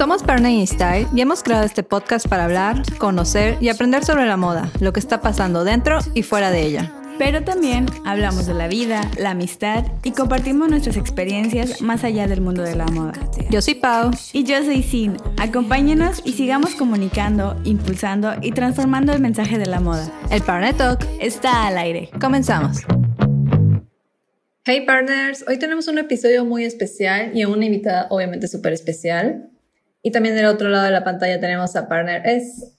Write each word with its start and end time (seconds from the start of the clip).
Somos 0.00 0.22
Partner 0.22 0.50
in 0.50 0.66
Style 0.66 1.06
y 1.14 1.20
hemos 1.20 1.42
creado 1.42 1.66
este 1.66 1.82
podcast 1.82 2.26
para 2.26 2.46
hablar, 2.46 2.80
conocer 2.96 3.58
y 3.60 3.68
aprender 3.68 4.02
sobre 4.02 4.24
la 4.24 4.38
moda, 4.38 4.72
lo 4.80 4.94
que 4.94 4.98
está 4.98 5.20
pasando 5.20 5.62
dentro 5.62 5.98
y 6.14 6.22
fuera 6.22 6.50
de 6.50 6.62
ella. 6.62 6.90
Pero 7.18 7.44
también 7.44 7.84
hablamos 8.06 8.46
de 8.46 8.54
la 8.54 8.66
vida, 8.66 9.02
la 9.18 9.32
amistad 9.32 9.84
y 10.02 10.12
compartimos 10.12 10.70
nuestras 10.70 10.96
experiencias 10.96 11.82
más 11.82 12.02
allá 12.02 12.26
del 12.26 12.40
mundo 12.40 12.62
de 12.62 12.76
la 12.76 12.86
moda. 12.86 13.12
Yo 13.50 13.60
soy 13.60 13.74
Pau. 13.74 14.10
Y 14.32 14.44
yo 14.44 14.64
soy 14.64 14.82
Sin. 14.82 15.18
Acompáñenos 15.38 16.22
y 16.24 16.32
sigamos 16.32 16.74
comunicando, 16.76 17.60
impulsando 17.64 18.32
y 18.40 18.52
transformando 18.52 19.12
el 19.12 19.20
mensaje 19.20 19.58
de 19.58 19.66
la 19.66 19.80
moda. 19.80 20.10
El 20.30 20.40
Partner 20.40 20.74
Talk 20.78 21.06
está 21.20 21.66
al 21.66 21.76
aire. 21.76 22.08
Comenzamos. 22.18 22.78
Hey 24.64 24.86
partners, 24.86 25.44
hoy 25.46 25.58
tenemos 25.58 25.88
un 25.88 25.98
episodio 25.98 26.46
muy 26.46 26.64
especial 26.64 27.32
y 27.36 27.44
una 27.44 27.66
invitada 27.66 28.06
obviamente 28.08 28.48
súper 28.48 28.72
especial. 28.72 29.49
Y 30.02 30.10
también 30.10 30.34
del 30.34 30.46
otro 30.46 30.68
lado 30.68 30.84
de 30.84 30.90
la 30.90 31.04
pantalla 31.04 31.40
tenemos 31.40 31.76
a 31.76 31.88
Partner 31.88 32.22
S. 32.24 32.72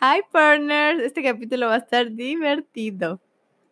Hi 0.00 0.20
partners, 0.32 1.00
este 1.02 1.22
capítulo 1.22 1.68
va 1.68 1.76
a 1.76 1.78
estar 1.78 2.12
divertido. 2.12 3.20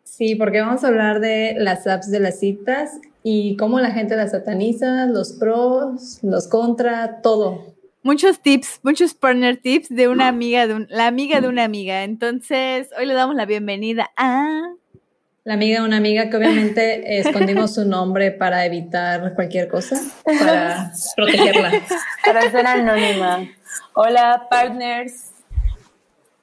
Sí, 0.04 0.36
porque 0.36 0.60
vamos 0.60 0.84
a 0.84 0.88
hablar 0.88 1.20
de 1.20 1.54
las 1.58 1.86
apps 1.86 2.10
de 2.10 2.20
las 2.20 2.38
citas 2.38 2.92
y 3.22 3.56
cómo 3.56 3.80
la 3.80 3.90
gente 3.90 4.16
las 4.16 4.30
sataniza, 4.30 5.06
los 5.06 5.32
pros, 5.32 6.20
los 6.22 6.46
contra, 6.46 7.20
todo. 7.20 7.74
Muchos 8.02 8.40
tips, 8.40 8.80
muchos 8.82 9.14
partner 9.14 9.56
tips 9.56 9.88
de 9.88 10.08
una 10.08 10.28
amiga, 10.28 10.66
de 10.66 10.86
la 10.88 11.06
amiga 11.06 11.40
de 11.40 11.48
una 11.48 11.64
amiga. 11.64 12.04
Entonces, 12.04 12.90
hoy 12.98 13.06
le 13.06 13.14
damos 13.14 13.34
la 13.34 13.46
bienvenida 13.46 14.10
a... 14.16 14.74
La 15.44 15.54
amiga 15.54 15.80
de 15.80 15.86
una 15.86 15.98
amiga 15.98 16.30
que 16.30 16.36
obviamente 16.38 17.18
escondimos 17.20 17.74
su 17.74 17.84
nombre 17.84 18.30
para 18.30 18.64
evitar 18.64 19.34
cualquier 19.34 19.68
cosa, 19.68 20.00
para 20.24 20.90
protegerla. 21.16 21.82
Para 22.24 22.50
ser 22.50 22.66
anónima. 22.66 23.46
Hola, 23.92 24.46
partners. 24.48 25.32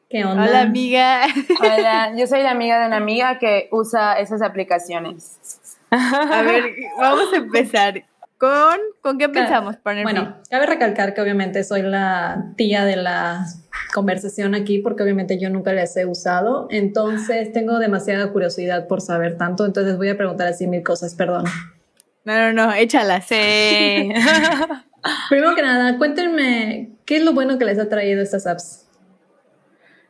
¿Qué 0.08 0.24
onda? 0.24 0.44
Hola, 0.44 0.62
amiga. 0.62 1.26
Hola, 1.60 2.14
yo 2.18 2.28
soy 2.28 2.44
la 2.44 2.52
amiga 2.52 2.80
de 2.80 2.88
una 2.88 2.98
amiga 2.98 3.40
que 3.40 3.70
usa 3.72 4.20
esas 4.20 4.44
aplicaciones. 4.44 5.40
A 5.90 6.44
ver, 6.44 6.66
vamos 7.00 7.34
a 7.34 7.38
empezar. 7.38 8.04
¿Con, 8.42 8.80
¿con 9.02 9.20
qué 9.20 9.26
empezamos, 9.26 9.78
partner? 9.78 10.04
Bueno, 10.04 10.38
cabe 10.50 10.66
recalcar 10.66 11.14
que 11.14 11.22
obviamente 11.22 11.64
soy 11.64 11.84
la 11.84 12.54
tía 12.58 12.86
de 12.86 12.96
la 12.96 13.46
conversación 13.94 14.56
aquí 14.56 14.80
porque 14.80 15.04
obviamente 15.04 15.40
yo 15.40 15.52
nunca 15.52 15.74
las 15.74 15.96
he 15.96 16.08
usado, 16.08 16.66
entonces 16.72 17.54
tengo 17.54 17.78
demasiada 17.78 18.32
curiosidad 18.32 18.88
por 18.88 19.00
saber 19.00 19.38
tanto, 19.38 19.64
entonces 19.64 19.96
voy 19.96 20.10
a 20.10 20.18
preguntar 20.18 20.48
así 20.48 20.66
mil 20.66 20.82
cosas, 20.82 21.14
perdón. 21.14 21.46
No, 22.24 22.36
no, 22.36 22.52
no, 22.52 22.74
échalas. 22.74 23.26
Sí. 23.26 23.36
Primero 25.30 25.54
que 25.54 25.62
nada, 25.62 26.00
cuéntenme, 26.00 26.94
¿qué 27.06 27.18
es 27.18 27.24
lo 27.24 27.34
bueno 27.34 27.60
que 27.60 27.66
les 27.66 27.78
ha 27.78 27.90
traído 27.90 28.24
estas 28.24 28.48
apps? 28.48 28.88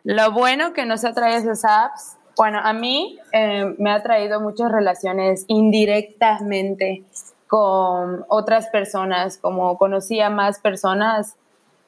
Lo 0.05 0.31
bueno 0.31 0.71
que 0.71 0.85
nos 0.85 1.03
ha 1.03 1.13
traído 1.13 1.37
esas 1.39 1.65
apps, 1.65 2.15
bueno, 2.37 2.61
a 2.63 2.71
mí 2.71 3.19
eh, 3.33 3.75
me 3.77 3.91
ha 3.91 4.01
traído 4.01 4.39
muchas 4.39 4.71
relaciones 4.71 5.43
indirectamente 5.49 7.03
con 7.51 8.23
otras 8.29 8.69
personas, 8.69 9.37
como 9.37 9.77
conocí 9.77 10.21
a 10.21 10.29
más 10.29 10.61
personas 10.61 11.35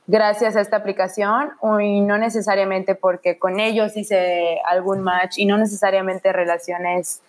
gracias 0.07 0.57
a 0.57 0.59
esta 0.59 0.75
aplicación 0.75 1.51
y 1.81 2.01
no 2.01 2.17
necesariamente 2.17 2.95
porque 2.95 3.39
con 3.39 3.61
ellos 3.61 3.95
hice 3.95 4.59
algún 4.65 4.99
match 4.99 5.37
y 5.37 5.45
no 5.45 5.57
necesariamente 5.57 6.33
relaciones 6.33 7.21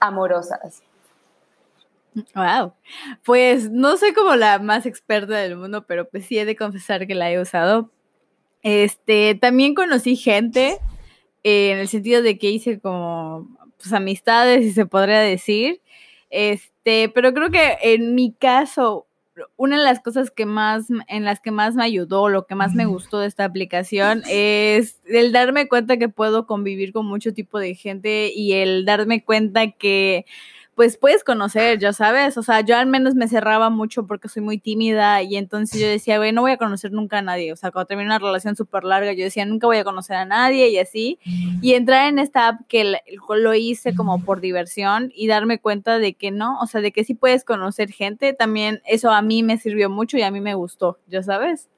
amorosas. 0.00 0.82
Wow. 2.34 2.72
Pues 3.26 3.70
no 3.70 3.98
soy 3.98 4.14
como 4.14 4.36
la 4.36 4.58
más 4.58 4.86
experta 4.86 5.36
del 5.36 5.56
mundo, 5.56 5.84
pero 5.86 6.08
pues 6.08 6.24
sí 6.24 6.38
he 6.38 6.46
de 6.46 6.56
confesar 6.56 7.06
que 7.06 7.14
la 7.14 7.30
he 7.30 7.38
usado. 7.38 7.90
Este, 8.62 9.34
también 9.34 9.74
conocí 9.74 10.16
gente 10.16 10.78
eh, 11.44 11.72
en 11.72 11.78
el 11.78 11.88
sentido 11.88 12.22
de 12.22 12.38
que 12.38 12.48
hice 12.48 12.80
como 12.80 13.48
pues, 13.76 13.92
amistades, 13.92 14.62
si 14.62 14.72
se 14.72 14.86
podría 14.86 15.20
decir. 15.20 15.82
Este, 16.30 16.71
pero 16.84 17.32
creo 17.32 17.50
que 17.50 17.78
en 17.82 18.14
mi 18.14 18.32
caso, 18.32 19.06
una 19.56 19.78
de 19.78 19.84
las 19.84 20.00
cosas 20.00 20.30
que 20.30 20.46
más, 20.46 20.86
en 21.08 21.24
las 21.24 21.40
que 21.40 21.50
más 21.50 21.74
me 21.74 21.84
ayudó, 21.84 22.28
lo 22.28 22.46
que 22.46 22.54
más 22.54 22.74
me 22.74 22.84
gustó 22.86 23.20
de 23.20 23.28
esta 23.28 23.44
aplicación 23.44 24.22
es 24.28 25.00
el 25.06 25.32
darme 25.32 25.68
cuenta 25.68 25.96
que 25.96 26.08
puedo 26.08 26.46
convivir 26.46 26.92
con 26.92 27.06
mucho 27.06 27.32
tipo 27.32 27.58
de 27.58 27.74
gente 27.74 28.30
y 28.34 28.52
el 28.52 28.84
darme 28.84 29.24
cuenta 29.24 29.70
que 29.70 30.26
pues 30.74 30.96
puedes 30.96 31.22
conocer, 31.22 31.78
ya 31.78 31.92
sabes, 31.92 32.38
o 32.38 32.42
sea, 32.42 32.62
yo 32.62 32.76
al 32.76 32.86
menos 32.86 33.14
me 33.14 33.28
cerraba 33.28 33.68
mucho 33.68 34.06
porque 34.06 34.28
soy 34.28 34.42
muy 34.42 34.58
tímida 34.58 35.20
y 35.22 35.36
entonces 35.36 35.80
yo 35.80 35.86
decía, 35.86 36.16
güey, 36.16 36.32
no 36.32 36.40
voy 36.40 36.52
a 36.52 36.56
conocer 36.56 36.92
nunca 36.92 37.18
a 37.18 37.22
nadie, 37.22 37.52
o 37.52 37.56
sea, 37.56 37.70
cuando 37.70 37.88
terminé 37.88 38.06
una 38.06 38.18
relación 38.18 38.56
súper 38.56 38.84
larga, 38.84 39.12
yo 39.12 39.24
decía, 39.24 39.44
nunca 39.44 39.66
voy 39.66 39.76
a 39.76 39.84
conocer 39.84 40.16
a 40.16 40.24
nadie 40.24 40.70
y 40.70 40.78
así, 40.78 41.18
y 41.60 41.74
entrar 41.74 42.08
en 42.08 42.18
esta 42.18 42.48
app 42.48 42.60
que 42.68 42.96
lo 43.28 43.54
hice 43.54 43.94
como 43.94 44.24
por 44.24 44.40
diversión 44.40 45.12
y 45.14 45.26
darme 45.26 45.60
cuenta 45.60 45.98
de 45.98 46.14
que 46.14 46.30
no, 46.30 46.58
o 46.60 46.66
sea, 46.66 46.80
de 46.80 46.90
que 46.90 47.04
sí 47.04 47.14
puedes 47.14 47.44
conocer 47.44 47.90
gente, 47.90 48.32
también 48.32 48.80
eso 48.86 49.10
a 49.10 49.20
mí 49.20 49.42
me 49.42 49.58
sirvió 49.58 49.90
mucho 49.90 50.16
y 50.16 50.22
a 50.22 50.30
mí 50.30 50.40
me 50.40 50.54
gustó, 50.54 50.98
ya 51.06 51.22
sabes. 51.22 51.68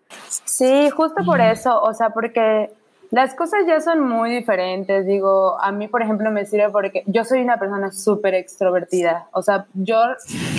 Sí, 0.45 0.89
justo 0.91 1.25
por 1.25 1.41
eso, 1.41 1.83
o 1.83 1.93
sea, 1.95 2.11
porque 2.11 2.71
las 3.15 3.33
cosas 3.37 3.61
ya 3.65 3.81
son 3.81 4.01
muy 4.01 4.29
diferentes. 4.35 5.07
Digo, 5.07 5.57
a 5.61 5.71
mí, 5.71 5.87
por 5.87 6.03
ejemplo, 6.03 6.33
me 6.33 6.47
sirve 6.47 6.71
porque 6.71 7.05
yo 7.07 7.25
soy 7.25 7.43
una 7.43 7.61
persona 7.61 7.93
súper 7.93 8.35
extrovertida. 8.35 9.29
O 9.31 9.41
sea, 9.41 9.67
yo 9.73 10.03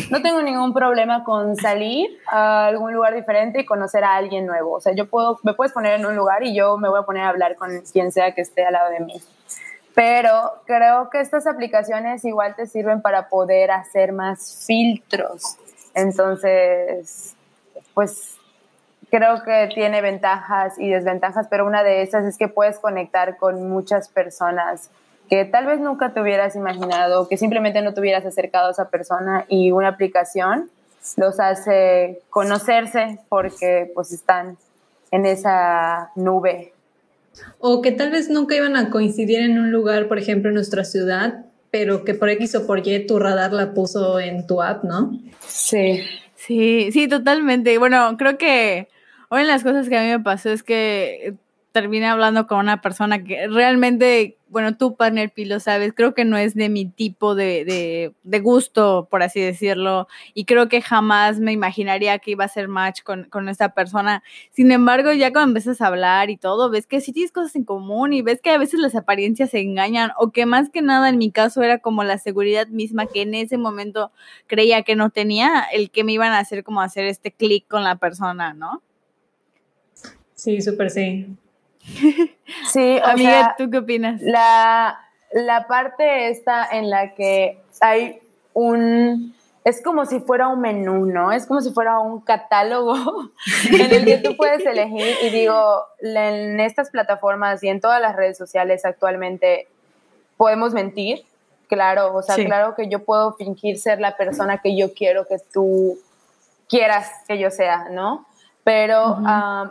no 0.09 0.21
tengo 0.21 0.41
ningún 0.41 0.73
problema 0.73 1.25
con 1.25 1.57
salir 1.57 2.17
a 2.27 2.67
algún 2.67 2.93
lugar 2.93 3.13
diferente 3.13 3.59
y 3.59 3.66
conocer 3.66 4.05
a 4.05 4.16
alguien 4.16 4.45
nuevo. 4.45 4.71
O 4.71 4.79
sea, 4.79 4.93
yo 4.95 5.09
puedo, 5.09 5.38
me 5.43 5.53
puedes 5.53 5.73
poner 5.73 5.99
en 5.99 6.05
un 6.05 6.16
lugar 6.16 6.43
y 6.43 6.55
yo 6.55 6.77
me 6.77 6.88
voy 6.88 6.99
a 7.01 7.03
poner 7.03 7.23
a 7.23 7.29
hablar 7.29 7.57
con 7.57 7.81
quien 7.91 8.13
sea 8.13 8.31
que 8.31 8.39
esté 8.39 8.63
al 8.63 8.72
lado 8.72 8.89
de 8.89 9.01
mí. 9.01 9.22
Pero 9.93 10.53
creo 10.66 11.09
que 11.09 11.19
estas 11.19 11.47
aplicaciones 11.47 12.23
igual 12.23 12.55
te 12.55 12.67
sirven 12.67 13.01
para 13.01 13.27
poder 13.27 13.72
hacer 13.72 14.13
más 14.13 14.63
filtros. 14.66 15.57
Entonces, 15.93 17.35
pues 17.93 18.34
creo 19.16 19.44
que 19.44 19.70
tiene 19.74 20.02
ventajas 20.02 20.78
y 20.78 20.90
desventajas, 20.90 21.48
pero 21.50 21.66
una 21.66 21.84
de 21.84 22.02
esas 22.02 22.26
es 22.26 22.38
que 22.38 22.50
puedes 22.50 22.80
conectar 22.80 23.38
con 23.38 23.70
muchas 23.70 24.09
personas 24.09 24.90
que 25.30 25.46
tal 25.46 25.66
vez 25.66 25.80
nunca 25.80 26.14
te 26.14 26.20
hubieras 26.20 26.56
imaginado, 26.58 27.30
que 27.30 27.38
simplemente 27.38 27.81
no 27.81 27.94
te 27.94 28.02
hubieras 28.02 28.26
acercado 28.26 28.68
a 28.68 28.72
esa 28.72 28.90
persona 28.90 29.46
y 29.48 29.72
una 29.72 29.88
aplicación 29.88 30.70
los 31.16 31.40
hace 31.40 32.20
conocerse 32.30 33.20
porque 33.30 33.90
pues 33.96 34.12
están 34.12 34.58
en 35.12 35.26
esa 35.26 36.12
nube. 36.16 36.74
O 37.59 37.82
que 37.82 37.94
tal 37.94 38.12
vez 38.12 38.30
nunca 38.30 38.56
iban 38.56 38.76
a 38.76 38.90
coincidir 38.90 39.40
en 39.40 39.58
un 39.59 39.72
lugar, 39.72 40.09
por 40.09 40.20
ejemplo, 40.20 40.50
en 40.50 40.56
nuestra 40.56 40.84
ciudad, 40.84 41.46
pero 41.72 42.03
que 42.03 42.16
por 42.16 42.30
X 42.30 42.56
o 42.56 42.68
por 42.68 42.86
Y 42.86 43.08
tu 43.08 43.18
radar 43.18 43.53
la 43.53 43.74
puso 43.74 44.20
en 44.20 44.46
tu 44.46 44.62
app, 44.62 44.84
¿no? 44.84 45.18
Sí. 45.47 46.03
Sí, 46.36 46.90
sí, 46.92 47.08
totalmente. 47.08 47.78
Bueno, 47.78 48.16
creo 48.18 48.38
que 48.38 48.90
una 49.30 49.41
de 49.41 49.47
las 49.47 49.63
cosas 49.63 49.90
que 49.90 49.97
a 49.97 50.02
mí 50.02 50.09
me 50.09 50.19
pasó 50.19 50.50
es 50.50 50.63
que 50.63 51.36
terminé 51.75 52.08
hablando 52.08 52.47
con 52.47 52.59
una 52.59 52.80
persona 52.80 53.22
que 53.25 53.50
realmente, 53.50 54.38
bueno, 54.47 54.78
tú, 54.78 54.96
partner 54.96 55.34
Pilo, 55.34 55.59
sabes, 55.59 55.91
creo 55.94 56.13
que 56.13 56.24
no 56.24 56.38
es 56.38 56.56
de 56.56 56.69
mi 56.69 56.86
tipo 56.86 57.35
de, 57.35 58.14
de, 58.24 58.40
gusto, 58.40 59.09
por 59.12 59.22
así 59.24 59.41
decirlo, 59.41 60.08
y 60.34 60.46
creo 60.46 60.69
que 60.69 60.81
jamás 60.81 61.41
me 61.41 61.52
imaginaría 61.52 62.18
que 62.19 62.31
iba 62.31 62.46
a 62.46 62.47
ser 62.47 62.69
match 62.69 63.03
con, 63.03 63.25
con 63.25 63.50
esta 63.50 63.74
persona. 63.74 64.24
Sin 64.52 64.72
embargo, 64.72 65.12
ya 65.12 65.34
cuando 65.34 65.50
empiezas 65.50 65.81
a 65.81 65.88
hablar 65.88 66.30
y 66.30 66.38
todo, 66.38 66.69
ves 66.69 66.88
que 66.88 67.02
sí 67.02 67.12
tienes 67.12 67.34
cosas 67.34 67.58
en 67.58 67.66
común 67.66 68.14
y 68.14 68.22
ves 68.22 68.40
que 68.41 68.52
a 68.52 68.58
veces 68.58 68.80
las 68.80 68.96
apariencias 68.96 69.50
se 69.50 69.59
engañan, 69.59 70.12
o 70.18 70.31
que 70.31 70.46
más 70.46 70.69
que 70.69 70.81
nada 70.81 71.09
en 71.09 71.18
mi 71.18 71.30
caso 71.30 71.62
era 71.62 71.80
como 71.80 72.06
la 72.06 72.19
seguridad 72.19 72.68
misma 72.68 73.06
que 73.06 73.24
en 73.24 73.34
ese 73.34 73.58
momento 73.58 74.14
creía 74.47 74.84
que 74.84 74.96
no 74.96 75.09
tenía, 75.09 75.66
el 75.74 75.91
que 75.91 76.05
me 76.05 76.14
iban 76.14 76.32
a 76.32 76.40
hacer 76.40 76.64
como 76.64 76.79
hacer 76.79 77.03
este 77.03 77.34
clic 77.34 77.67
con 77.67 77.84
la 77.84 77.97
persona, 77.97 78.53
¿no? 78.53 78.82
Sí, 80.35 80.61
súper 80.61 80.90
sí. 80.91 81.35
sí, 82.72 82.99
amiga, 83.03 83.55
¿tú 83.58 83.70
qué 83.70 83.79
opinas? 83.79 84.22
La, 84.22 84.99
la 85.32 85.67
parte 85.67 86.29
esta 86.29 86.67
en 86.72 86.90
la 86.90 87.14
que 87.14 87.59
hay 87.82 88.20
un 88.53 89.34
es 89.66 89.82
como 89.82 90.05
si 90.05 90.20
fuera 90.20 90.47
un 90.47 90.61
menú, 90.61 91.08
¿no? 91.08 91.32
Es 91.32 91.47
como 91.47 91.59
si 91.59 91.72
fuera 91.72 91.99
un 91.99 92.22
catálogo 92.22 92.96
en 93.72 93.91
el 93.91 94.05
que 94.05 94.17
tú 94.20 94.37
puedes 94.37 94.64
elegir 94.64 95.17
y 95.23 95.29
digo, 95.32 95.84
en 96.02 96.59
estas 96.59 96.91
plataformas 96.91 97.64
y 97.64 97.70
en 97.70 97.82
todas 97.82 97.99
las 97.99 98.16
redes 98.16 98.37
sociales 98.37 98.85
actualmente 98.85 99.67
podemos 100.37 100.73
mentir, 100.73 101.26
claro, 101.67 102.14
o 102.14 102.22
sea, 102.22 102.35
claro 102.35 102.76
que 102.76 102.90
yo 102.90 103.03
puedo 103.03 103.34
fingir 103.34 103.79
ser 103.79 103.99
la 103.99 104.16
persona 104.16 104.59
que 104.59 104.78
yo 104.78 104.93
quiero 104.93 105.26
que 105.26 105.37
tú 105.52 105.97
quieras 106.70 107.09
que 107.28 107.40
yo 107.40 107.49
sea, 107.49 107.90
¿no? 107.90 108.28
Pero 108.66 109.20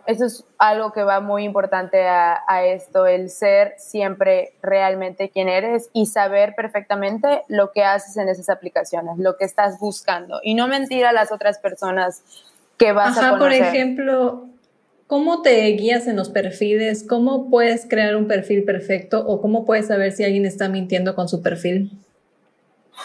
eso 0.06 0.24
es 0.24 0.44
algo 0.56 0.92
que 0.92 1.02
va 1.02 1.18
muy 1.18 1.42
importante 1.42 2.06
a, 2.06 2.64
esto, 2.64 3.06
el 3.06 3.28
ser 3.28 3.74
siempre 3.76 4.52
realmente 4.62 5.30
quien 5.30 5.48
eres 5.48 5.90
y 5.92 6.06
saber 6.06 6.54
perfectamente 6.54 7.42
lo 7.48 7.72
que 7.72 7.82
haces 7.82 8.16
en 8.18 8.28
esas 8.28 8.48
aplicaciones, 8.48 9.18
lo 9.18 9.36
que 9.36 9.46
estás 9.46 9.80
buscando 9.80 10.38
y 10.44 10.54
no 10.54 10.68
mentir 10.68 11.06
a 11.06 11.12
las 11.12 11.32
otras 11.32 11.58
personas 11.58 12.22
que 12.78 12.92
vas 12.92 13.18
a 13.18 13.30
conocer. 13.30 13.38
por 13.38 13.52
ejemplo, 13.52 14.46
¿cómo 15.08 15.42
te 15.42 15.66
guías 15.70 16.06
en 16.06 16.14
los 16.14 16.30
perfiles? 16.30 17.04
¿Cómo 17.06 17.50
puedes 17.50 17.86
crear 17.88 18.14
un 18.14 18.28
perfil 18.28 18.62
perfecto 18.62 19.26
o 19.26 19.40
cómo 19.40 19.64
puedes 19.64 19.88
saber 19.88 20.12
si 20.12 20.22
alguien 20.22 20.46
está 20.46 20.68
mintiendo 20.68 21.16
con 21.16 21.28
su 21.28 21.42
perfil? 21.42 21.90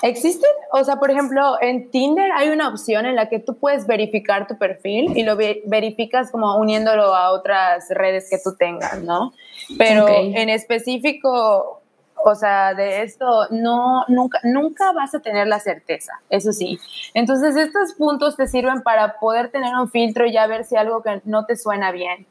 ¿Existen? 0.02 0.50
O 0.72 0.84
sea, 0.84 0.96
por 0.98 1.12
ejemplo, 1.12 1.58
en 1.62 1.92
Tinder 1.92 2.32
hay 2.32 2.50
una 2.50 2.70
opción 2.70 3.06
en 3.06 3.16
la 3.16 3.28
que 3.28 3.40
tú 3.40 3.58
puedes 3.58 3.86
verificar 3.86 4.48
tu 4.48 4.58
perfil 4.58 5.18
y 5.18 5.24
lo 5.24 5.36
verificas 5.36 6.32
como 6.32 6.58
uniéndolo 6.58 7.16
a 7.16 7.32
otras 7.32 7.90
redes 7.90 8.30
que 8.30 8.38
tú 8.44 8.56
tengas, 8.56 9.02
¿no? 9.04 9.34
Pero 9.78 10.08
en 10.08 10.50
específico, 10.50 11.82
o 12.24 12.36
sea, 12.36 12.74
de 12.74 13.04
esto 13.04 13.48
no, 13.52 14.06
nunca, 14.08 14.40
nunca 14.44 14.92
vas 14.94 15.16
a 15.16 15.20
tener 15.20 15.48
la 15.48 15.60
certeza, 15.60 16.14
eso 16.30 16.54
sí. 16.54 16.80
Entonces, 17.14 17.56
estos 17.56 17.94
puntos 17.94 18.36
te 18.36 18.48
sirven 18.48 18.82
para 18.82 19.20
poder 19.20 19.52
tener 19.52 19.74
un 19.76 19.90
filtro 19.90 20.26
y 20.26 20.34
ya 20.34 20.48
ver 20.48 20.66
si 20.66 20.76
algo 20.76 21.02
que 21.02 21.22
no 21.26 21.46
te 21.46 21.56
suena 21.56 21.92
bien. 21.92 22.26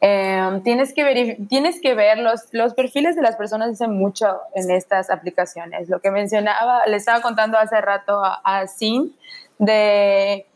Em, 0.00 0.62
tienes, 0.62 0.92
que 0.92 1.38
tienes 1.48 1.80
que 1.80 1.94
ver 1.94 2.18
los, 2.18 2.42
los 2.52 2.74
perfiles 2.74 3.16
de 3.16 3.22
las 3.22 3.36
personas, 3.36 3.70
dicen 3.70 3.92
mucho 3.92 4.26
en 4.54 4.70
estas 4.70 5.08
aplicaciones. 5.10 5.88
Lo 5.88 6.00
que 6.00 6.10
mencionaba, 6.10 6.84
le 6.86 6.96
estaba 6.96 7.22
contando 7.22 7.56
hace 7.56 7.80
rato 7.80 8.22
a, 8.22 8.40
a 8.44 8.66
Sin 8.66 9.14
de 9.58 10.46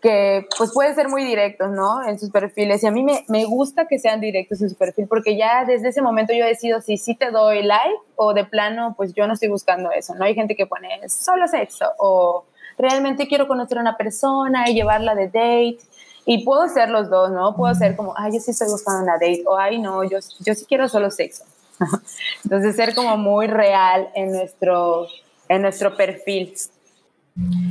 que 0.00 0.46
pues 0.56 0.72
pueden 0.72 0.94
ser 0.94 1.08
muy 1.08 1.24
directos, 1.24 1.70
¿no? 1.70 2.06
En 2.06 2.18
sus 2.18 2.30
perfiles. 2.30 2.82
Y 2.82 2.86
a 2.86 2.90
mí 2.90 3.02
me, 3.02 3.24
me, 3.28 3.44
gusta 3.44 3.86
que 3.86 3.98
sean 3.98 4.20
directos 4.20 4.60
en 4.60 4.70
su 4.70 4.76
perfil 4.76 5.06
porque 5.08 5.36
ya 5.36 5.64
desde 5.64 5.88
ese 5.88 6.02
momento 6.02 6.32
yo 6.32 6.44
decido 6.44 6.80
si 6.80 6.96
sí 6.96 7.14
te 7.14 7.30
doy 7.30 7.62
like 7.62 7.96
o 8.16 8.34
de 8.34 8.44
plano, 8.44 8.94
pues 8.96 9.14
yo 9.14 9.26
no 9.26 9.34
estoy 9.34 9.48
buscando 9.48 9.90
eso, 9.90 10.14
¿no? 10.14 10.24
Hay 10.24 10.34
gente 10.34 10.54
que 10.54 10.66
pone 10.66 10.88
solo 11.08 11.48
sexo 11.48 11.86
o 11.98 12.44
realmente 12.78 13.26
quiero 13.26 13.48
conocer 13.48 13.78
a 13.78 13.80
una 13.80 13.96
persona 13.96 14.68
y 14.68 14.74
llevarla 14.74 15.14
de 15.14 15.26
date. 15.26 15.78
Y 16.26 16.44
puedo 16.44 16.68
ser 16.68 16.90
los 16.90 17.08
dos, 17.08 17.30
¿no? 17.30 17.54
Puedo 17.54 17.72
ser 17.74 17.94
como, 17.94 18.12
ay, 18.16 18.32
yo 18.34 18.40
sí 18.40 18.50
estoy 18.50 18.68
buscando 18.68 19.04
una 19.04 19.12
date 19.12 19.44
o, 19.46 19.56
ay, 19.56 19.78
no, 19.78 20.02
yo, 20.02 20.18
yo 20.40 20.54
sí 20.54 20.64
quiero 20.68 20.88
solo 20.88 21.10
sexo. 21.10 21.44
Entonces, 22.44 22.74
ser 22.74 22.94
como 22.94 23.16
muy 23.16 23.46
real 23.46 24.08
en 24.14 24.32
nuestro, 24.32 25.06
en 25.48 25.62
nuestro 25.62 25.96
perfil. 25.96 26.52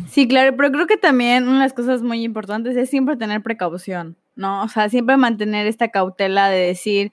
Sí, 0.10 0.28
claro, 0.28 0.56
pero 0.56 0.72
creo 0.72 0.88
que 0.88 0.96
también 0.96 1.48
una 1.48 1.58
de 1.58 1.66
las 1.66 1.74
cosas 1.74 2.02
muy 2.02 2.24
importantes 2.24 2.78
es 2.78 2.90
siempre 2.90 3.18
tener 3.18 3.42
precaución, 3.42 4.16
¿no? 4.36 4.64
O 4.64 4.70
sea, 4.70 4.90
siempre 4.90 5.18
mantener 5.18 5.68
esta 5.68 5.90
cautela 5.90 6.50
de 6.50 6.68
decir, 6.68 7.12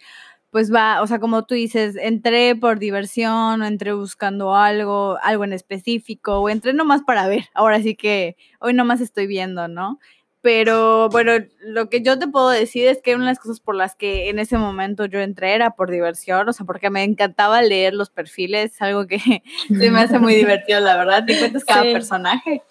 pues 0.50 0.72
va, 0.72 1.00
o 1.00 1.06
sea, 1.06 1.18
como 1.18 1.44
tú 1.44 1.54
dices, 1.54 1.96
entré 1.96 2.54
por 2.54 2.78
diversión 2.78 3.62
o 3.62 3.64
entré 3.64 3.94
buscando 3.94 4.54
algo, 4.54 5.16
algo 5.22 5.44
en 5.44 5.54
específico 5.54 6.40
o 6.40 6.50
entré 6.50 6.74
nomás 6.74 7.00
para 7.02 7.26
ver, 7.26 7.46
ahora 7.54 7.80
sí 7.82 7.96
que 7.96 8.36
hoy 8.60 8.74
nomás 8.74 9.00
estoy 9.00 9.26
viendo, 9.26 9.66
¿no? 9.66 9.98
Pero 10.42 11.08
bueno, 11.08 11.32
lo 11.60 11.88
que 11.88 12.02
yo 12.02 12.18
te 12.18 12.26
puedo 12.26 12.50
decir 12.50 12.88
es 12.88 13.00
que 13.00 13.14
una 13.14 13.26
de 13.26 13.30
las 13.30 13.38
cosas 13.38 13.60
por 13.60 13.76
las 13.76 13.94
que 13.94 14.28
en 14.28 14.40
ese 14.40 14.58
momento 14.58 15.06
yo 15.06 15.20
entré 15.20 15.54
era 15.54 15.70
por 15.70 15.88
diversión, 15.88 16.48
o 16.48 16.52
sea, 16.52 16.66
porque 16.66 16.90
me 16.90 17.04
encantaba 17.04 17.62
leer 17.62 17.94
los 17.94 18.10
perfiles, 18.10 18.82
algo 18.82 19.06
que 19.06 19.18
se 19.68 19.90
me 19.90 20.00
hace 20.00 20.18
muy 20.18 20.34
divertido, 20.34 20.80
la 20.80 20.96
verdad, 20.96 21.24
te 21.24 21.38
cuentas 21.38 21.64
cada 21.64 21.84
personaje. 21.84 22.62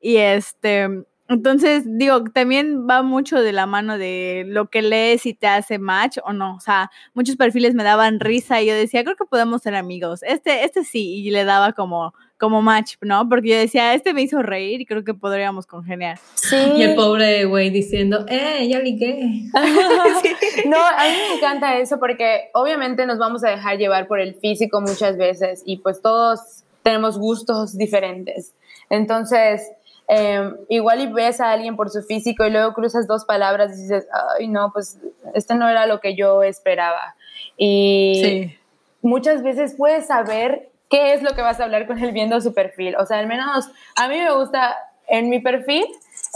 Y 0.00 0.18
este, 0.18 0.86
entonces, 1.26 1.84
digo, 1.86 2.22
también 2.24 2.86
va 2.88 3.02
mucho 3.02 3.40
de 3.40 3.52
la 3.52 3.64
mano 3.64 3.96
de 3.96 4.44
lo 4.46 4.68
que 4.68 4.82
lees 4.82 5.24
y 5.24 5.32
te 5.32 5.46
hace 5.46 5.78
match 5.78 6.18
o 6.22 6.34
no. 6.34 6.56
O 6.56 6.60
sea, 6.60 6.90
muchos 7.14 7.36
perfiles 7.36 7.74
me 7.74 7.82
daban 7.82 8.20
risa 8.20 8.60
y 8.60 8.66
yo 8.66 8.74
decía, 8.74 9.02
creo 9.04 9.16
que 9.16 9.24
podemos 9.24 9.62
ser 9.62 9.74
amigos. 9.74 10.22
Este, 10.22 10.64
este 10.64 10.84
sí, 10.84 11.14
y 11.24 11.30
le 11.30 11.44
daba 11.44 11.72
como 11.72 12.12
como 12.44 12.60
match, 12.60 12.96
¿no? 13.00 13.26
Porque 13.26 13.48
yo 13.48 13.56
decía, 13.56 13.94
este 13.94 14.12
me 14.12 14.20
hizo 14.20 14.42
reír 14.42 14.82
y 14.82 14.84
creo 14.84 15.02
que 15.02 15.14
podríamos 15.14 15.66
congeniar. 15.66 16.18
Sí. 16.34 16.56
Y 16.76 16.82
el 16.82 16.94
pobre 16.94 17.46
güey 17.46 17.70
diciendo, 17.70 18.26
eh, 18.28 18.68
ya 18.68 18.80
ligué. 18.80 19.44
No, 20.66 20.76
a 20.78 21.04
mí 21.04 21.14
me 21.30 21.36
encanta 21.36 21.78
eso 21.78 21.98
porque 21.98 22.50
obviamente 22.52 23.06
nos 23.06 23.18
vamos 23.18 23.44
a 23.44 23.50
dejar 23.50 23.78
llevar 23.78 24.06
por 24.06 24.20
el 24.20 24.34
físico 24.34 24.80
muchas 24.80 25.16
veces 25.16 25.62
y 25.64 25.78
pues 25.78 26.02
todos 26.02 26.64
tenemos 26.82 27.18
gustos 27.18 27.78
diferentes. 27.78 28.52
Entonces, 28.90 29.62
em, 30.06 30.56
igual 30.68 31.00
y 31.00 31.06
ves 31.06 31.40
a 31.40 31.50
alguien 31.50 31.76
por 31.76 31.88
su 31.88 32.02
físico 32.02 32.46
y 32.46 32.50
luego 32.50 32.74
cruzas 32.74 33.06
dos 33.06 33.24
palabras 33.24 33.72
y 33.78 33.82
dices, 33.82 34.06
ay, 34.38 34.48
no, 34.48 34.70
pues 34.72 34.98
este 35.34 35.54
no 35.54 35.66
era 35.68 35.86
lo 35.86 36.00
que 36.00 36.14
yo 36.14 36.42
esperaba. 36.42 37.14
Y 37.56 38.52
muchas 39.00 39.42
veces 39.42 39.74
puedes 39.76 40.06
saber 40.06 40.68
qué 40.94 41.12
es 41.12 41.22
lo 41.22 41.34
que 41.34 41.42
vas 41.42 41.58
a 41.58 41.64
hablar 41.64 41.88
con 41.88 41.98
él 41.98 42.12
viendo 42.12 42.40
su 42.40 42.54
perfil. 42.54 42.94
O 42.96 43.04
sea, 43.04 43.18
al 43.18 43.26
menos 43.26 43.68
a 43.96 44.06
mí 44.06 44.16
me 44.16 44.32
gusta 44.32 44.76
en 45.08 45.28
mi 45.28 45.40
perfil. 45.40 45.84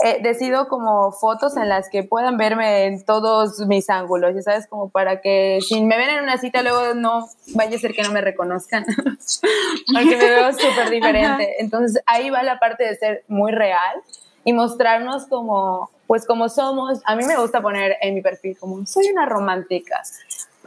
Eh, 0.03 0.19
decido 0.21 0.67
como 0.67 1.11
fotos 1.11 1.57
en 1.57 1.67
las 1.67 1.89
que 1.89 2.03
puedan 2.03 2.37
verme 2.37 2.85
en 2.85 3.03
todos 3.03 3.59
mis 3.67 3.89
ángulos, 3.89 4.33
ya 4.33 4.41
sabes, 4.41 4.67
como 4.67 4.89
para 4.89 5.19
que 5.19 5.59
si 5.61 5.81
me 5.81 5.97
ven 5.97 6.09
en 6.09 6.23
una 6.23 6.37
cita 6.37 6.61
luego 6.61 6.93
no 6.93 7.27
vaya 7.53 7.75
a 7.75 7.79
ser 7.79 7.93
que 7.93 8.03
no 8.03 8.11
me 8.11 8.21
reconozcan, 8.21 8.85
porque 9.93 10.15
me 10.15 10.29
veo 10.29 10.53
súper 10.53 10.89
diferente. 10.89 11.55
Entonces 11.59 12.01
ahí 12.05 12.29
va 12.29 12.43
la 12.43 12.59
parte 12.59 12.85
de 12.85 12.95
ser 12.95 13.23
muy 13.27 13.51
real 13.51 14.01
y 14.45 14.53
mostrarnos 14.53 15.25
como, 15.27 15.89
pues 16.07 16.25
como 16.25 16.47
somos. 16.47 17.01
A 17.05 17.17
mí 17.17 17.25
me 17.25 17.35
gusta 17.35 17.61
poner 17.61 17.97
en 18.01 18.15
mi 18.15 18.21
perfil 18.21 18.57
como 18.57 18.85
soy 18.85 19.09
una 19.09 19.25
romántica 19.25 20.01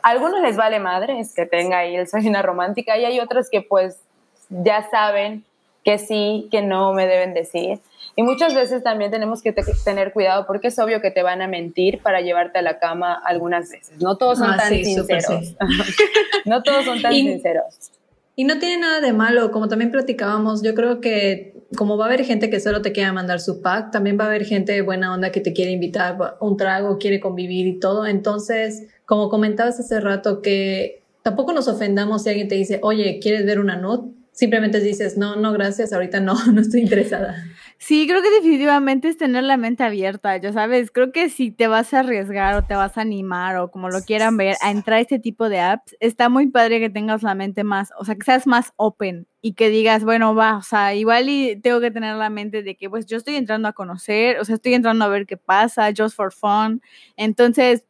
algunos 0.03 0.41
les 0.41 0.57
vale 0.57 0.81
madre 0.81 1.19
es 1.21 1.35
que 1.35 1.47
tenga 1.47 1.79
ahí 1.79 1.97
el 1.97 2.09
soy 2.09 2.29
una 2.29 2.43
romántica 2.43 2.99
y 2.99 3.05
hay 3.05 3.21
otros 3.21 3.49
que 3.51 3.63
pues 3.63 3.99
ya 4.49 4.89
saben 4.91 5.45
que 5.85 5.99
sí, 5.99 6.49
que 6.51 6.63
no 6.63 6.93
me 6.93 7.07
deben 7.07 7.35
decir. 7.35 7.81
Y 8.15 8.23
muchas 8.23 8.55
veces 8.55 8.83
también 8.83 9.11
tenemos 9.11 9.43
que 9.43 9.53
tener 9.85 10.13
cuidado 10.13 10.47
porque 10.47 10.69
es 10.69 10.79
obvio 10.79 11.01
que 11.01 11.11
te 11.11 11.23
van 11.23 11.43
a 11.43 11.49
mentir 11.49 12.01
para 12.03 12.21
llevarte 12.21 12.59
a 12.59 12.63
la 12.63 12.79
cama 12.79 13.15
algunas 13.25 13.71
veces. 13.71 14.01
No 14.01 14.17
todos 14.17 14.39
son 14.39 14.51
ah, 14.53 14.57
tan 14.59 14.69
sinceros. 14.69 15.57
no 16.45 16.63
todos 16.63 16.85
son 16.85 17.01
tan 17.01 17.13
sinceros. 17.13 17.91
Y 18.37 18.45
no 18.45 18.59
tiene 18.59 18.79
nada 18.79 19.01
de 19.01 19.13
malo, 19.13 19.51
como 19.51 19.69
también 19.69 19.91
platicábamos, 19.91 20.63
yo 20.63 20.75
creo 20.75 21.01
que 21.01 21.52
como 21.77 21.97
va 21.97 22.05
a 22.05 22.09
haber 22.09 22.25
gente 22.25 22.51
que 22.51 22.61
solo 22.61 22.83
te 22.83 22.93
quiera 22.93 23.13
mandar 23.13 23.41
su 23.41 23.63
pack, 23.63 23.91
también 23.91 24.19
va 24.19 24.25
a 24.25 24.27
haber 24.29 24.45
gente 24.45 24.81
buena 24.83 25.13
onda 25.15 25.33
que 25.33 25.41
te 25.41 25.53
quiere 25.53 25.71
invitar 25.71 26.37
un 26.41 26.57
trago, 26.57 26.99
quiere 26.99 27.21
convivir 27.21 27.67
y 27.67 27.79
todo. 27.79 28.07
Entonces, 28.07 28.89
como 29.07 29.29
comentabas 29.29 29.81
hace 29.81 30.01
rato, 30.01 30.43
que 30.43 31.03
tampoco 31.23 31.53
nos 31.53 31.69
ofendamos 31.69 32.25
si 32.25 32.31
alguien 32.31 32.49
te 32.49 32.55
dice, 32.55 32.81
oye, 32.83 33.19
¿quieres 33.21 33.47
ver 33.47 33.61
una 33.61 33.77
note? 33.77 34.13
Simplemente 34.33 34.81
dices, 34.81 35.17
no, 35.17 35.37
no, 35.37 35.53
gracias, 35.53 35.93
ahorita 35.93 36.21
no, 36.21 36.35
no 36.53 36.61
estoy 36.61 36.81
interesada. 36.81 37.37
Sí, 37.85 38.07
creo 38.07 38.23
que 38.23 38.31
definitivamente 38.31 39.09
es 39.09 39.17
tener 39.17 39.43
la 39.43 39.57
mente 39.57 39.83
abierta, 39.83 40.37
ya 40.37 40.53
sabes, 40.53 40.93
creo 40.93 41.11
que 41.11 41.29
si 41.29 41.51
te 41.51 41.67
vas 41.67 41.93
a 41.93 41.99
arriesgar 41.99 42.55
o 42.55 42.63
te 42.65 42.77
vas 42.77 42.97
a 42.97 43.01
animar 43.01 43.57
o 43.57 43.73
como 43.73 43.89
lo 43.91 44.03
quieran 44.03 44.37
ver 44.37 44.55
a 44.63 44.71
entrar 44.71 44.99
a 44.99 45.01
este 45.01 45.19
tipo 45.19 45.49
de 45.49 45.59
apps, 45.59 45.97
está 45.99 46.29
muy 46.29 46.47
padre 46.49 46.79
que 46.79 46.91
tengas 46.91 47.25
la 47.25 47.35
mente 47.35 47.65
más, 47.65 47.91
o 47.99 48.05
sea, 48.05 48.15
que 48.15 48.23
seas 48.25 48.47
más 48.47 48.73
open 48.77 49.27
y 49.41 49.55
que 49.55 49.69
digas, 49.69 50.05
bueno, 50.05 50.33
va, 50.33 50.59
o 50.59 50.63
sea, 50.63 50.95
igual 50.95 51.29
y 51.29 51.57
tengo 51.61 51.81
que 51.81 51.91
tener 51.91 52.15
la 52.15 52.31
mente 52.31 52.63
de 52.63 52.77
que 52.77 52.89
pues 52.89 53.05
yo 53.07 53.17
estoy 53.17 53.35
entrando 53.35 53.67
a 53.67 53.73
conocer, 53.73 54.39
o 54.39 54.45
sea, 54.45 54.55
estoy 54.55 54.75
entrando 54.75 55.05
a 55.05 55.09
ver 55.09 55.27
qué 55.27 55.37
pasa, 55.37 55.91
just 55.97 56.15
for 56.15 56.33
fun, 56.33 56.81
entonces 57.17 57.85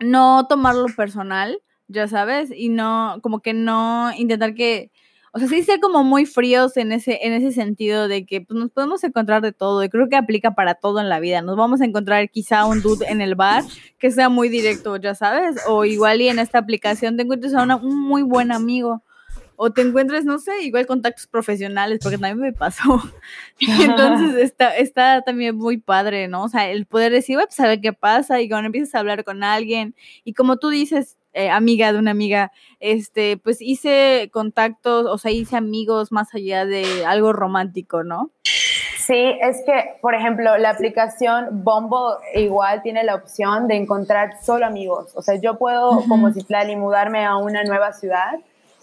no 0.00 0.46
tomarlo 0.48 0.86
personal, 0.96 1.60
ya 1.88 2.08
sabes, 2.08 2.50
y 2.54 2.68
no, 2.70 3.18
como 3.22 3.40
que 3.40 3.54
no 3.54 4.10
intentar 4.16 4.54
que, 4.54 4.90
o 5.34 5.38
sea, 5.38 5.48
sí 5.48 5.62
ser 5.62 5.80
como 5.80 6.04
muy 6.04 6.26
fríos 6.26 6.76
en 6.76 6.92
ese, 6.92 7.20
en 7.22 7.32
ese 7.32 7.52
sentido 7.52 8.06
de 8.06 8.26
que 8.26 8.42
pues, 8.42 8.58
nos 8.58 8.70
podemos 8.70 9.02
encontrar 9.02 9.40
de 9.40 9.52
todo, 9.52 9.82
y 9.82 9.88
creo 9.88 10.08
que 10.10 10.16
aplica 10.16 10.54
para 10.54 10.74
todo 10.74 11.00
en 11.00 11.08
la 11.08 11.20
vida. 11.20 11.40
Nos 11.40 11.56
vamos 11.56 11.80
a 11.80 11.86
encontrar 11.86 12.28
quizá 12.28 12.66
un 12.66 12.82
dude 12.82 13.06
en 13.08 13.22
el 13.22 13.34
bar 13.34 13.64
que 13.98 14.10
sea 14.10 14.28
muy 14.28 14.50
directo, 14.50 14.96
ya 14.96 15.14
sabes, 15.14 15.56
o 15.66 15.86
igual 15.86 16.20
y 16.20 16.28
en 16.28 16.38
esta 16.38 16.58
aplicación 16.58 17.16
te 17.16 17.22
encuentres 17.22 17.54
a 17.54 17.62
un 17.62 17.98
muy 17.98 18.22
buen 18.22 18.52
amigo 18.52 19.02
o 19.56 19.72
te 19.72 19.82
encuentres, 19.82 20.24
no 20.24 20.38
sé, 20.38 20.62
igual 20.64 20.86
contactos 20.86 21.26
profesionales, 21.26 22.00
porque 22.02 22.18
también 22.18 22.40
me 22.40 22.52
pasó. 22.52 23.02
Entonces 23.60 24.34
está, 24.36 24.76
está 24.76 25.22
también 25.22 25.56
muy 25.56 25.78
padre, 25.78 26.28
¿no? 26.28 26.44
O 26.44 26.48
sea, 26.48 26.70
el 26.70 26.84
poder 26.84 27.12
decir, 27.12 27.38
pues 27.38 27.60
a 27.60 27.68
ver 27.68 27.80
qué 27.80 27.92
pasa 27.92 28.40
y 28.40 28.48
cuando 28.48 28.66
empiezas 28.66 28.94
a 28.94 28.98
hablar 28.98 29.24
con 29.24 29.44
alguien 29.44 29.94
y 30.24 30.34
como 30.34 30.56
tú 30.56 30.68
dices, 30.68 31.16
eh, 31.32 31.50
amiga 31.50 31.92
de 31.92 31.98
una 31.98 32.10
amiga, 32.10 32.52
este, 32.80 33.36
pues 33.36 33.60
hice 33.60 34.30
contactos, 34.32 35.06
o 35.06 35.18
sea, 35.18 35.30
hice 35.30 35.56
amigos 35.56 36.12
más 36.12 36.34
allá 36.34 36.66
de 36.66 37.04
algo 37.06 37.32
romántico, 37.32 38.04
¿no? 38.04 38.30
Sí, 39.06 39.36
es 39.40 39.62
que, 39.66 39.96
por 40.00 40.14
ejemplo, 40.14 40.56
la 40.58 40.70
aplicación 40.70 41.64
Bumble 41.64 42.18
igual 42.34 42.82
tiene 42.82 43.02
la 43.02 43.16
opción 43.16 43.66
de 43.66 43.74
encontrar 43.74 44.42
solo 44.42 44.64
amigos. 44.64 45.10
O 45.16 45.22
sea, 45.22 45.34
yo 45.40 45.58
puedo, 45.58 46.04
como 46.08 46.32
si 46.32 46.44
como 46.44 46.78
mudarme 46.78 47.24
a 47.24 47.36
una 47.36 47.64
nueva 47.64 47.92
ciudad 47.92 48.38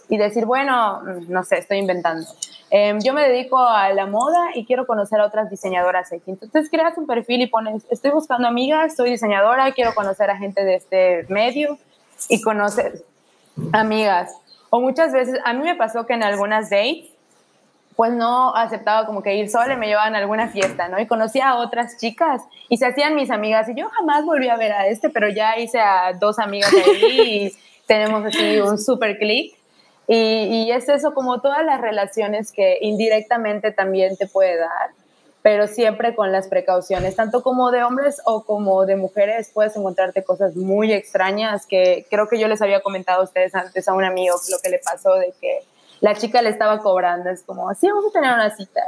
y 0.09 0.17
decir, 0.17 0.45
bueno, 0.45 1.01
mm, 1.01 1.31
no 1.31 1.43
sé, 1.43 1.59
estoy 1.59 1.77
inventando. 1.77 2.27
Em, 2.69 2.99
yo 2.99 3.13
me 3.13 3.27
dedico 3.29 3.59
a 3.59 3.93
la 3.93 4.07
moda 4.07 4.49
y 4.55 4.65
quiero 4.65 4.85
conocer 4.85 5.21
a 5.21 5.25
otras 5.25 5.49
diseñadoras 5.49 6.11
aquí. 6.11 6.31
Entonces 6.31 6.69
creas 6.69 6.97
un 6.97 7.07
perfil 7.07 7.41
y 7.41 7.47
pones, 7.47 7.85
estoy 7.89 8.11
buscando 8.11 8.47
amigas, 8.47 8.95
soy 8.97 9.11
diseñadora, 9.11 9.71
quiero 9.71 9.95
conocer 9.95 10.29
a 10.29 10.37
gente 10.37 10.65
de 10.65 10.75
este 10.75 11.25
medio 11.29 11.77
y 12.27 12.41
conocer 12.41 13.03
amigas. 13.71 14.33
O 14.69 14.81
muchas 14.81 15.13
veces, 15.13 15.39
a 15.45 15.53
mí 15.53 15.63
me 15.63 15.75
pasó 15.75 16.05
que 16.05 16.13
en 16.13 16.23
algunas 16.23 16.69
dates 16.69 17.05
pues 17.95 18.13
no 18.13 18.55
aceptaba 18.55 19.05
como 19.05 19.21
que 19.21 19.35
ir 19.35 19.49
sola 19.49 19.73
y 19.73 19.77
me 19.77 19.87
llevaban 19.87 20.15
a 20.15 20.19
alguna 20.19 20.47
fiesta, 20.47 20.87
¿no? 20.87 21.01
Y 21.01 21.05
conocía 21.05 21.49
a 21.49 21.55
otras 21.57 21.97
chicas 21.97 22.41
y 22.69 22.77
se 22.77 22.85
hacían 22.85 23.13
mis 23.13 23.29
amigas 23.29 23.67
y 23.67 23.75
yo 23.75 23.89
jamás 23.89 24.23
volví 24.23 24.47
a 24.47 24.55
ver 24.55 24.71
a 24.71 24.87
este, 24.87 25.09
pero 25.09 25.27
ya 25.27 25.57
hice 25.59 25.81
a 25.81 26.13
dos 26.13 26.39
amigas 26.39 26.73
ahí 26.73 27.19
y 27.19 27.51
tenemos 27.87 28.25
así 28.25 28.57
un 28.61 28.77
super 28.77 29.17
click. 29.17 29.53
Y, 30.07 30.15
y 30.15 30.71
es 30.71 30.87
eso, 30.87 31.13
como 31.13 31.41
todas 31.41 31.65
las 31.65 31.81
relaciones 31.81 32.53
que 32.53 32.77
indirectamente 32.79 33.71
también 33.73 34.15
te 34.15 34.27
puede 34.27 34.57
dar, 34.57 34.91
pero 35.41 35.67
siempre 35.67 36.15
con 36.15 36.31
las 36.31 36.47
precauciones, 36.47 37.15
tanto 37.15 37.41
como 37.43 37.71
de 37.71 37.83
hombres 37.83 38.21
o 38.25 38.43
como 38.43 38.85
de 38.85 38.95
mujeres, 38.95 39.51
puedes 39.53 39.75
encontrarte 39.75 40.23
cosas 40.23 40.55
muy 40.55 40.91
extrañas 40.91 41.65
que 41.65 42.05
creo 42.09 42.27
que 42.27 42.39
yo 42.39 42.47
les 42.47 42.61
había 42.61 42.81
comentado 42.81 43.21
a 43.21 43.23
ustedes 43.23 43.55
antes 43.55 43.87
a 43.87 43.93
un 43.93 44.03
amigo 44.03 44.35
lo 44.51 44.57
que 44.61 44.69
le 44.69 44.79
pasó 44.79 45.13
de 45.13 45.33
que 45.39 45.59
la 46.01 46.15
chica 46.15 46.41
le 46.41 46.49
estaba 46.49 46.79
cobrando, 46.79 47.29
es 47.29 47.43
como, 47.43 47.73
sí, 47.73 47.87
vamos 47.87 48.05
a 48.09 48.11
tener 48.11 48.33
una 48.33 48.55
cita. 48.55 48.81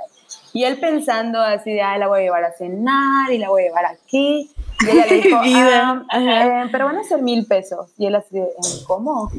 Y 0.54 0.64
él 0.64 0.80
pensando 0.80 1.40
así 1.42 1.74
de, 1.74 1.82
ay, 1.82 2.00
la 2.00 2.08
voy 2.08 2.20
a 2.20 2.24
llevar 2.24 2.44
a 2.44 2.54
cenar 2.54 3.32
y 3.32 3.38
la 3.38 3.50
voy 3.50 3.64
a 3.64 3.66
llevar 3.66 3.86
aquí. 3.86 4.50
Y 4.86 4.90
ella 4.90 5.06
le 5.08 5.16
dijo, 5.22 5.38
ah, 5.38 6.04
eh, 6.14 6.70
pero 6.72 6.86
van 6.86 6.98
a 6.98 7.04
ser 7.04 7.22
mil 7.22 7.46
pesos. 7.46 7.92
Y 7.98 8.06
él 8.06 8.16
así 8.16 8.40
de, 8.40 8.48
¿cómo? 8.88 9.30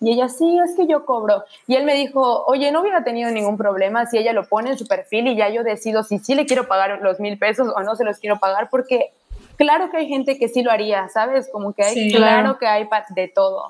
Y 0.00 0.12
ella, 0.12 0.28
sí, 0.28 0.58
es 0.64 0.76
que 0.76 0.86
yo 0.86 1.04
cobro. 1.04 1.44
Y 1.66 1.74
él 1.74 1.84
me 1.84 1.94
dijo, 1.94 2.44
oye, 2.46 2.70
no 2.70 2.82
hubiera 2.82 3.02
tenido 3.02 3.30
ningún 3.30 3.56
problema 3.56 4.06
si 4.06 4.18
ella 4.18 4.32
lo 4.32 4.48
pone 4.48 4.70
en 4.70 4.78
su 4.78 4.86
perfil 4.86 5.26
y 5.26 5.36
ya 5.36 5.48
yo 5.48 5.64
decido 5.64 6.04
si 6.04 6.18
sí 6.18 6.34
le 6.34 6.46
quiero 6.46 6.68
pagar 6.68 7.00
los 7.02 7.18
mil 7.18 7.38
pesos 7.38 7.68
o 7.74 7.82
no 7.82 7.96
se 7.96 8.04
los 8.04 8.18
quiero 8.18 8.38
pagar, 8.38 8.68
porque 8.70 9.12
claro 9.56 9.90
que 9.90 9.96
hay 9.96 10.08
gente 10.08 10.38
que 10.38 10.48
sí 10.48 10.62
lo 10.62 10.70
haría, 10.70 11.08
¿sabes? 11.08 11.48
Como 11.50 11.72
que 11.72 11.82
hay, 11.82 12.12
claro 12.12 12.58
que 12.58 12.66
hay 12.66 12.88
de 13.10 13.28
todo. 13.28 13.68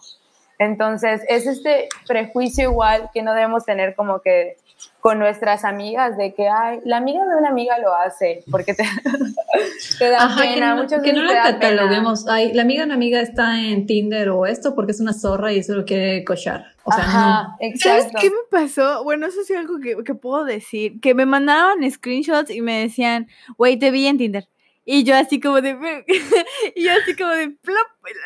Entonces, 0.59 1.23
es 1.29 1.47
este 1.47 1.89
prejuicio 2.07 2.71
igual 2.71 3.11
que 3.15 3.23
no 3.23 3.33
debemos 3.33 3.65
tener 3.65 3.95
como 3.95 4.21
que 4.21 4.57
con 5.01 5.19
nuestras 5.19 5.65
amigas 5.65 6.17
de 6.17 6.35
que 6.35 6.49
ay, 6.49 6.81
la 6.85 6.99
amiga 6.99 7.25
de 7.25 7.37
una 7.37 7.49
amiga 7.49 7.79
lo 7.79 7.95
hace 7.95 8.43
porque 8.51 8.75
te, 8.75 8.83
da 10.01 10.37
pena. 10.37 10.87
Que 10.89 10.97
no, 10.97 11.03
que 11.03 11.13
no 11.13 11.23
la 11.23 11.43
cataloguemos. 11.45 12.27
Ay, 12.29 12.53
la 12.53 12.63
amiga 12.63 12.81
de 12.81 12.87
una 12.87 12.95
amiga 12.95 13.21
está 13.21 13.61
en 13.61 13.87
Tinder 13.87 14.29
o 14.31 14.47
esto 14.47 14.75
porque 14.75 14.93
es 14.93 15.01
una 15.01 15.13
zorra 15.13 15.53
y 15.53 15.63
solo 15.63 15.85
quiere 15.85 16.25
cochar. 16.25 16.67
O 16.85 16.93
sea, 16.93 17.07
no. 17.07 17.57
¿Sabes 17.77 18.09
qué 18.21 18.31
me 18.31 18.37
pasó? 18.51 19.05
Bueno, 19.05 19.27
eso 19.27 19.43
sí 19.45 19.53
es 19.53 19.59
algo 19.59 19.79
que, 19.79 19.97
que 20.05 20.15
puedo 20.15 20.45
decir. 20.45 21.01
Que 21.01 21.15
me 21.15 21.27
mandaron 21.27 21.89
screenshots 21.89 22.51
y 22.51 22.63
me 22.63 22.81
decían, 22.81 23.29
güey, 23.57 23.79
te 23.79 23.91
vi 23.91 24.07
en 24.07 24.19
Tinder. 24.19 24.49
Y 24.85 25.05
yo 25.05 25.15
así 25.15 25.39
como 25.39 25.61
de... 25.61 25.77
y 26.75 26.83
yo 26.83 26.91
así 26.93 27.15
como 27.15 27.31
de... 27.33 27.51
Plop. 27.51 27.77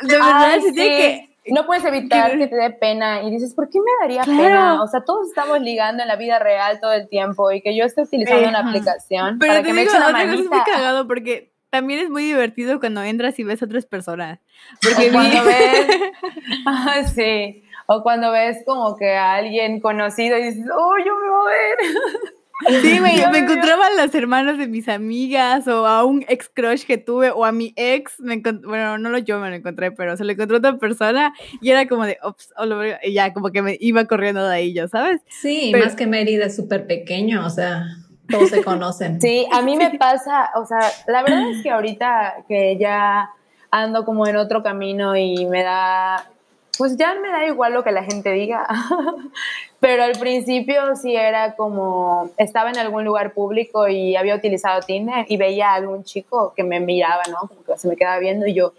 De 0.03 0.15
verdad, 0.15 0.61
sí. 0.61 0.75
que 0.75 1.32
no 1.47 1.67
puedes 1.67 1.85
evitar 1.85 2.39
que 2.39 2.47
te 2.47 2.55
dé 2.55 2.71
pena 2.71 3.23
y 3.23 3.31
dices, 3.31 3.55
¿por 3.55 3.69
qué 3.69 3.79
me 3.81 3.91
daría 4.01 4.23
pena? 4.23 4.83
O 4.83 4.87
sea, 4.87 5.05
todos 5.05 5.29
estamos 5.29 5.61
ligando 5.61 6.03
en 6.03 6.09
la 6.09 6.17
vida 6.17 6.39
real 6.39 6.79
todo 6.81 6.93
el 6.93 7.09
tiempo 7.09 7.51
y 7.51 7.61
que 7.63 7.77
yo 7.77 7.85
esté 7.85 8.03
utilizando 8.03 8.49
una 8.49 8.61
aplicación 8.61 9.39
Pero 9.39 9.53
para 9.53 9.65
que 9.65 9.73
me 9.73 9.83
eche 9.83 9.97
una. 9.97 10.23
Es 10.23 10.49
muy 10.49 10.61
cagado 10.65 11.09
porque 11.09 11.53
también 11.71 12.01
es 12.01 12.11
muy 12.11 12.25
divertido 12.25 12.79
cuando 12.79 13.03
entras 13.03 13.39
y 13.39 13.45
ves 13.45 13.63
a 13.63 13.65
otras 13.65 13.87
personas. 13.87 14.39
Porque 14.83 15.09
o 15.09 15.13
cuando 15.13 15.45
ves, 15.45 15.87
ah, 16.67 17.03
sí, 17.13 17.65
o 17.87 18.03
cuando 18.03 18.31
ves 18.31 18.63
como 18.65 18.97
que 18.97 19.17
a 19.17 19.35
alguien 19.35 19.81
conocido 19.81 20.39
y 20.39 20.45
dices, 20.45 20.67
oh, 20.73 20.95
yo 21.05 21.17
me 21.17 21.31
voy 21.31 21.43
a 21.43 21.57
ver. 21.57 22.33
Sí, 22.83 23.01
me, 23.01 23.27
me 23.29 23.39
encontraba 23.39 23.87
a 23.87 23.91
las 23.91 24.15
hermanas 24.15 24.59
de 24.59 24.67
mis 24.67 24.89
amigas 24.89 25.67
o 25.69 25.87
a 25.87 26.05
un 26.05 26.25
ex 26.29 26.49
crush 26.49 26.85
que 26.85 26.99
tuve 26.99 27.31
o 27.31 27.45
a 27.45 27.53
mi 27.53 27.73
ex, 27.77 28.21
me 28.21 28.41
bueno, 28.65 28.99
no 28.99 29.11
lo 29.11 29.19
yo 29.19 29.39
me 29.41 29.51
lo 29.51 29.57
encontré, 29.57 29.93
pero 29.93 30.17
se 30.17 30.25
lo 30.25 30.33
encontró 30.33 30.59
otra 30.59 30.77
persona 30.79 31.33
y 31.61 31.71
era 31.71 31.87
como 31.87 32.05
de, 32.05 32.19
ops, 32.23 32.53
oh, 32.57 32.67
y 33.03 33.13
ya 33.13 33.33
como 33.33 33.51
que 33.51 33.63
me 33.63 33.77
iba 33.81 34.05
corriendo 34.05 34.47
de 34.47 34.55
ahí 34.55 34.75
yo, 34.75 34.89
¿sabes? 34.89 35.21
Sí, 35.29 35.73
más 35.79 35.95
que 35.95 36.07
Mérida 36.07 36.47
es 36.47 36.57
súper 36.57 36.87
pequeño, 36.87 37.45
o 37.45 37.51
sea, 37.51 37.85
todos 38.29 38.51
se 38.51 38.63
conocen. 38.63 39.19
Sí, 39.21 39.47
a 39.53 39.63
mí 39.63 39.77
me 39.77 39.99
pasa, 39.99 40.51
o 40.57 40.67
sea, 40.67 40.81
la 41.07 41.23
verdad 41.23 41.51
es 41.51 41.63
que 41.63 41.71
ahorita 41.71 42.45
que 42.49 42.77
ya 42.79 43.31
ando 43.71 44.05
como 44.05 44.27
en 44.27 44.37
otro 44.37 44.63
camino 44.63 45.17
y 45.17 45.47
me 45.47 45.63
da 45.63 46.32
pues 46.79 46.97
ya 46.97 47.15
me 47.15 47.29
da 47.29 47.47
igual 47.47 47.75
lo 47.75 47.85
que 47.85 47.93
la 47.93 48.05
gente 48.05 48.31
diga. 48.31 48.67
Pero 49.81 50.05
al 50.05 50.13
principio 50.13 50.95
sí 50.97 51.15
era 51.17 51.57
como, 51.57 52.31
estaba 52.37 52.71
en 52.71 52.79
algún 52.79 53.05
lugar 53.05 53.35
público 53.35 53.89
y 53.89 54.17
había 54.17 54.37
utilizado 54.37 54.81
Tinder 54.81 55.27
y 55.29 55.37
veía 55.37 55.71
a 55.71 55.75
algún 55.75 56.05
chico 56.05 56.53
que 56.55 56.63
me 56.63 56.79
miraba, 56.81 57.23
¿no? 57.29 57.49
Como 57.49 57.65
que 57.65 57.77
se 57.77 57.89
me 57.89 57.97
quedaba 57.97 58.19
viendo 58.21 58.47
y 58.47 58.55
yo, 58.55 58.73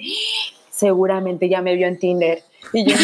seguramente 0.71 1.49
ya 1.49 1.61
me 1.61 1.75
vio 1.75 1.87
en 1.87 1.99
Tinder. 1.99 2.41
Y 2.71 2.85
yo, 2.85 2.95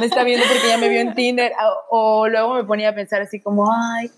me 0.00 0.06
está 0.06 0.24
viendo 0.24 0.44
porque 0.46 0.68
ya 0.68 0.78
me 0.78 0.88
vio 0.88 1.00
en 1.00 1.14
Tinder. 1.14 1.52
O, 1.90 2.22
o 2.22 2.28
luego 2.28 2.54
me 2.54 2.64
ponía 2.64 2.88
a 2.88 2.94
pensar 2.94 3.22
así 3.22 3.40
como, 3.40 3.72
ay, 3.72 4.10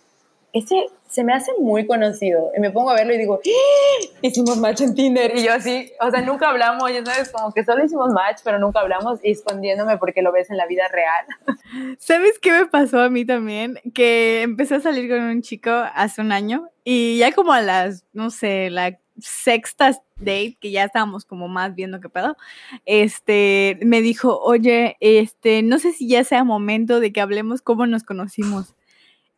ese 0.53 0.87
se 1.13 1.25
me 1.25 1.35
hace 1.35 1.53
muy 1.59 1.87
conocido. 1.87 2.51
Y 2.57 2.61
me 2.61 2.71
pongo 2.71 2.91
a 2.91 2.95
verlo 2.95 3.13
y 3.13 3.19
digo, 3.19 3.39
¡Ah! 3.45 4.05
hicimos 4.23 4.57
match 4.57 4.81
en 4.81 4.95
Tinder. 4.95 5.37
Y 5.37 5.45
yo 5.45 5.53
así, 5.53 5.93
o 6.01 6.11
sea, 6.11 6.23
nunca 6.23 6.49
hablamos, 6.49 6.91
ya 6.91 7.05
sabes, 7.05 7.31
como 7.31 7.53
que 7.53 7.65
solo 7.65 7.85
hicimos 7.85 8.11
match, 8.13 8.41
pero 8.43 8.59
nunca 8.59 8.81
hablamos 8.81 9.21
escondiéndome 9.23 9.99
porque 9.99 10.23
lo 10.23 10.33
ves 10.33 10.51
en 10.51 10.57
la 10.57 10.67
vida 10.67 10.85
real. 10.89 11.27
¿Sabes 11.99 12.39
qué 12.39 12.53
me 12.53 12.67
pasó 12.67 13.01
a 13.01 13.11
mí 13.11 13.27
también? 13.27 13.79
Que 13.95 14.41
empecé 14.41 14.77
a 14.77 14.81
salir 14.81 15.11
con 15.11 15.21
un 15.21 15.43
chico 15.43 15.71
hace 15.71 16.23
un 16.23 16.33
año 16.33 16.69
y 16.83 17.19
ya 17.19 17.33
como 17.33 17.53
a 17.53 17.61
las, 17.61 18.07
no 18.15 18.31
sé, 18.31 18.71
la 18.71 18.99
sexta 19.19 19.91
date, 20.17 20.57
que 20.61 20.71
ya 20.71 20.85
estábamos 20.85 21.27
como 21.27 21.47
más 21.49 21.75
viendo 21.75 22.01
qué 22.01 22.09
pedo, 22.09 22.37
este, 22.87 23.79
me 23.83 24.01
dijo, 24.01 24.39
oye, 24.39 24.97
este, 25.01 25.63
no 25.63 25.79
sé 25.79 25.93
si 25.93 26.09
ya 26.09 26.25
sea 26.25 26.43
momento 26.45 27.01
de 27.01 27.13
que 27.13 27.21
hablemos 27.21 27.61
cómo 27.61 27.87
nos 27.87 28.03
conocimos. 28.03 28.75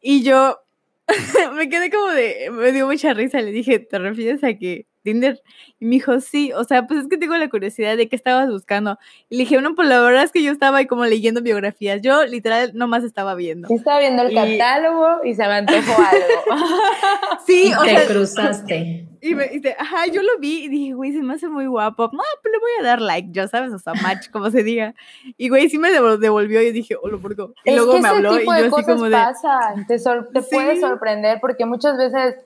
Y 0.01 0.23
yo, 0.23 0.59
me 1.55 1.69
quedé 1.69 1.91
como 1.91 2.09
de, 2.09 2.51
me 2.51 2.73
dio 2.73 2.87
mucha 2.87 3.13
risa, 3.15 3.41
le 3.41 3.53
dije, 3.53 3.79
¿te 3.79 3.99
refieres 3.99 4.43
a 4.43 4.55
que 4.55 4.87
Tinder? 5.03 5.43
Y 5.79 5.85
me 5.85 5.93
dijo, 5.93 6.19
sí, 6.21 6.53
o 6.53 6.65
sea, 6.65 6.87
pues 6.87 7.01
es 7.01 7.09
que 7.09 7.19
tengo 7.19 7.37
la 7.37 7.49
curiosidad 7.51 7.97
de 7.97 8.09
qué 8.09 8.17
estabas 8.17 8.49
buscando. 8.49 8.99
Y 9.29 9.37
le 9.37 9.43
dije, 9.43 9.57
bueno, 9.57 9.75
pues 9.75 9.89
la 9.89 10.01
verdad 10.01 10.25
es 10.25 10.33
que 10.33 10.43
yo 10.43 10.51
estaba 10.51 10.79
ahí 10.79 10.87
como 10.87 11.05
leyendo 11.05 11.43
biografías, 11.43 12.01
yo 12.01 12.25
literal 12.25 12.73
nomás 12.75 13.05
estaba 13.05 13.35
viendo. 13.35 13.69
estaba 13.69 14.01
viendo 14.01 14.23
el 14.23 14.35
catálogo 14.35 15.25
y 15.25 15.35
se 15.35 15.47
me 15.47 15.55
antojó 15.55 16.03
algo. 16.03 16.65
sí, 17.47 17.71
o 17.79 17.83
te 17.83 18.07
cruzaste. 18.07 19.09
Y 19.25 19.35
me 19.35 19.47
dice, 19.49 19.75
ajá, 19.79 20.07
yo 20.07 20.23
lo 20.23 20.39
vi 20.39 20.65
y 20.65 20.69
dije, 20.69 20.93
güey, 20.93 21.13
se 21.13 21.23
me 21.23 21.33
hace 21.33 21.49
muy 21.49 21.67
guapo. 21.67 22.11
No, 22.13 22.23
pues 22.43 22.53
le 22.53 22.59
voy 22.59 22.71
a 22.79 22.83
dar 22.85 23.01
like, 23.01 23.31
ya 23.33 23.49
sabes, 23.49 23.73
o 23.73 23.79
sea, 23.79 23.95
match, 23.95 24.29
como 24.31 24.51
se 24.51 24.63
diga. 24.63 24.95
Y 25.39 25.49
güey, 25.49 25.71
sí 25.71 25.79
me 25.79 25.91
devolvió 25.91 26.61
y 26.61 26.73
dije, 26.73 26.95
oh, 27.03 27.09
lo 27.09 27.19
porco. 27.19 27.55
Y 27.65 27.75
luego 27.75 27.99
me 28.01 28.09
habló 28.09 28.39
y 28.39 28.45
yo 28.45 28.53
así 28.53 28.85
como 28.85 29.05
de. 29.05 29.13
Pasan. 29.13 29.87
Te, 29.87 29.99
te 29.99 30.43
puede 30.51 30.79
sorprender 30.79 31.39
porque 31.41 31.65
muchas 31.65 31.97
veces, 31.97 32.37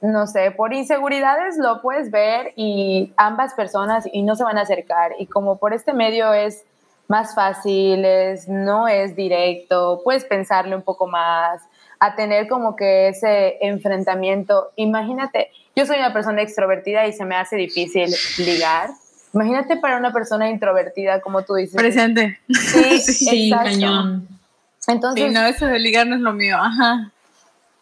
no 0.00 0.26
sé, 0.26 0.50
por 0.50 0.74
inseguridades 0.74 1.56
lo 1.56 1.80
puedes 1.82 2.10
ver 2.10 2.52
y 2.56 3.12
ambas 3.16 3.54
personas 3.54 4.08
y 4.12 4.22
no 4.22 4.34
se 4.34 4.42
van 4.42 4.58
a 4.58 4.62
acercar. 4.62 5.12
Y 5.20 5.26
como 5.26 5.58
por 5.58 5.72
este 5.72 5.92
medio 5.92 6.32
es 6.32 6.64
más 7.06 7.36
fácil, 7.36 8.04
es, 8.04 8.48
no 8.48 8.88
es 8.88 9.14
directo, 9.14 10.00
puedes 10.02 10.24
pensarle 10.24 10.74
un 10.74 10.82
poco 10.82 11.06
más 11.06 11.62
a 12.00 12.14
tener 12.16 12.48
como 12.48 12.74
que 12.74 13.08
ese 13.08 13.58
enfrentamiento. 13.60 14.70
Imagínate, 14.76 15.50
yo 15.76 15.86
soy 15.86 15.96
una 15.96 16.12
persona 16.12 16.42
extrovertida 16.42 17.06
y 17.06 17.12
se 17.12 17.24
me 17.24 17.36
hace 17.36 17.56
difícil 17.56 18.14
ligar. 18.38 18.90
Imagínate 19.32 19.76
para 19.76 19.96
una 19.96 20.12
persona 20.12 20.48
introvertida, 20.50 21.20
como 21.20 21.42
tú 21.42 21.54
dices. 21.54 21.76
Presente. 21.76 22.40
Sí, 22.48 22.98
sí 23.00 23.50
cañón. 23.50 24.26
Entonces, 24.88 25.24
sí, 25.24 25.30
no, 25.32 25.46
eso 25.46 25.66
de 25.66 25.78
ligar 25.78 26.06
no 26.06 26.16
es 26.16 26.20
lo 26.20 26.32
mío, 26.32 26.56
ajá. 26.58 27.12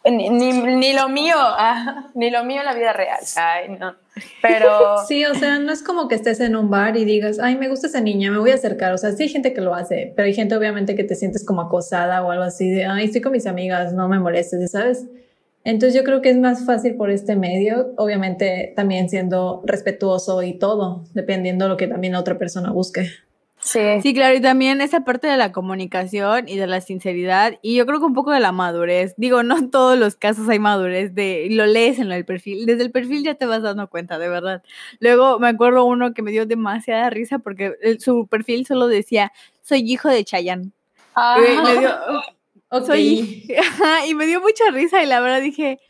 Ni, 0.04 0.30
ni, 0.30 0.92
lo 0.94 1.08
mío, 1.08 1.34
ah, 1.36 2.06
ni 2.14 2.30
lo 2.30 2.44
mío 2.44 2.60
en 2.60 2.66
la 2.66 2.74
vida 2.74 2.92
real. 2.92 3.20
Ay, 3.36 3.76
no. 3.78 3.94
Pero. 4.40 4.96
Sí, 5.08 5.24
o 5.24 5.34
sea, 5.34 5.58
no 5.58 5.72
es 5.72 5.82
como 5.82 6.08
que 6.08 6.14
estés 6.14 6.40
en 6.40 6.56
un 6.56 6.70
bar 6.70 6.96
y 6.96 7.04
digas, 7.04 7.38
ay, 7.40 7.56
me 7.56 7.68
gusta 7.68 7.86
esa 7.86 8.00
niña, 8.00 8.30
me 8.30 8.38
voy 8.38 8.50
a 8.50 8.54
acercar. 8.54 8.92
O 8.92 8.98
sea, 8.98 9.12
sí 9.12 9.24
hay 9.24 9.28
gente 9.28 9.52
que 9.54 9.60
lo 9.60 9.74
hace, 9.74 10.12
pero 10.16 10.26
hay 10.26 10.34
gente 10.34 10.56
obviamente 10.56 10.94
que 10.94 11.04
te 11.04 11.14
sientes 11.14 11.44
como 11.44 11.62
acosada 11.62 12.22
o 12.22 12.30
algo 12.30 12.44
así 12.44 12.70
de, 12.70 12.84
ay, 12.84 13.06
estoy 13.06 13.20
con 13.20 13.32
mis 13.32 13.46
amigas, 13.46 13.92
no 13.92 14.08
me 14.08 14.18
molestes, 14.18 14.70
¿sabes? 14.70 15.04
Entonces 15.64 15.94
yo 15.94 16.04
creo 16.04 16.22
que 16.22 16.30
es 16.30 16.38
más 16.38 16.64
fácil 16.64 16.94
por 16.94 17.10
este 17.10 17.36
medio, 17.36 17.92
obviamente 17.96 18.72
también 18.74 19.08
siendo 19.08 19.62
respetuoso 19.64 20.42
y 20.42 20.54
todo, 20.54 21.04
dependiendo 21.14 21.66
de 21.66 21.68
lo 21.70 21.76
que 21.76 21.86
también 21.86 22.14
la 22.14 22.20
otra 22.20 22.38
persona 22.38 22.70
busque. 22.70 23.10
Sí. 23.60 23.80
Sí, 24.02 24.14
claro, 24.14 24.36
y 24.36 24.40
también 24.40 24.80
esa 24.80 25.04
parte 25.04 25.26
de 25.26 25.36
la 25.36 25.50
comunicación 25.50 26.48
y 26.48 26.56
de 26.56 26.66
la 26.68 26.80
sinceridad, 26.80 27.58
y 27.60 27.74
yo 27.74 27.86
creo 27.86 27.98
que 27.98 28.06
un 28.06 28.14
poco 28.14 28.30
de 28.30 28.40
la 28.40 28.52
madurez. 28.52 29.14
Digo, 29.16 29.42
no 29.42 29.58
en 29.58 29.70
todos 29.70 29.98
los 29.98 30.14
casos 30.14 30.48
hay 30.48 30.60
madurez 30.60 31.14
de, 31.14 31.48
lo 31.50 31.66
lees 31.66 31.98
en 31.98 32.12
el 32.12 32.24
perfil, 32.24 32.66
desde 32.66 32.84
el 32.84 32.92
perfil 32.92 33.24
ya 33.24 33.34
te 33.34 33.46
vas 33.46 33.62
dando 33.62 33.88
cuenta, 33.88 34.18
de 34.18 34.28
verdad. 34.28 34.62
Luego 35.00 35.38
me 35.40 35.48
acuerdo 35.48 35.84
uno 35.84 36.14
que 36.14 36.22
me 36.22 36.30
dio 36.30 36.46
demasiada 36.46 37.10
risa 37.10 37.40
porque 37.40 37.74
su 37.98 38.28
perfil 38.28 38.64
solo 38.64 38.86
decía, 38.86 39.32
soy 39.62 39.80
hijo 39.80 40.08
de 40.08 40.24
Chayanne. 40.24 40.70
Ah. 41.14 41.36
Y 41.38 41.62
me 41.66 41.80
dio, 41.80 41.90
y 44.08 44.14
me 44.14 44.26
dio 44.26 44.40
mucha 44.40 44.70
risa 44.70 45.02
y 45.02 45.06
la 45.06 45.20
verdad 45.20 45.40
dije, 45.40 45.80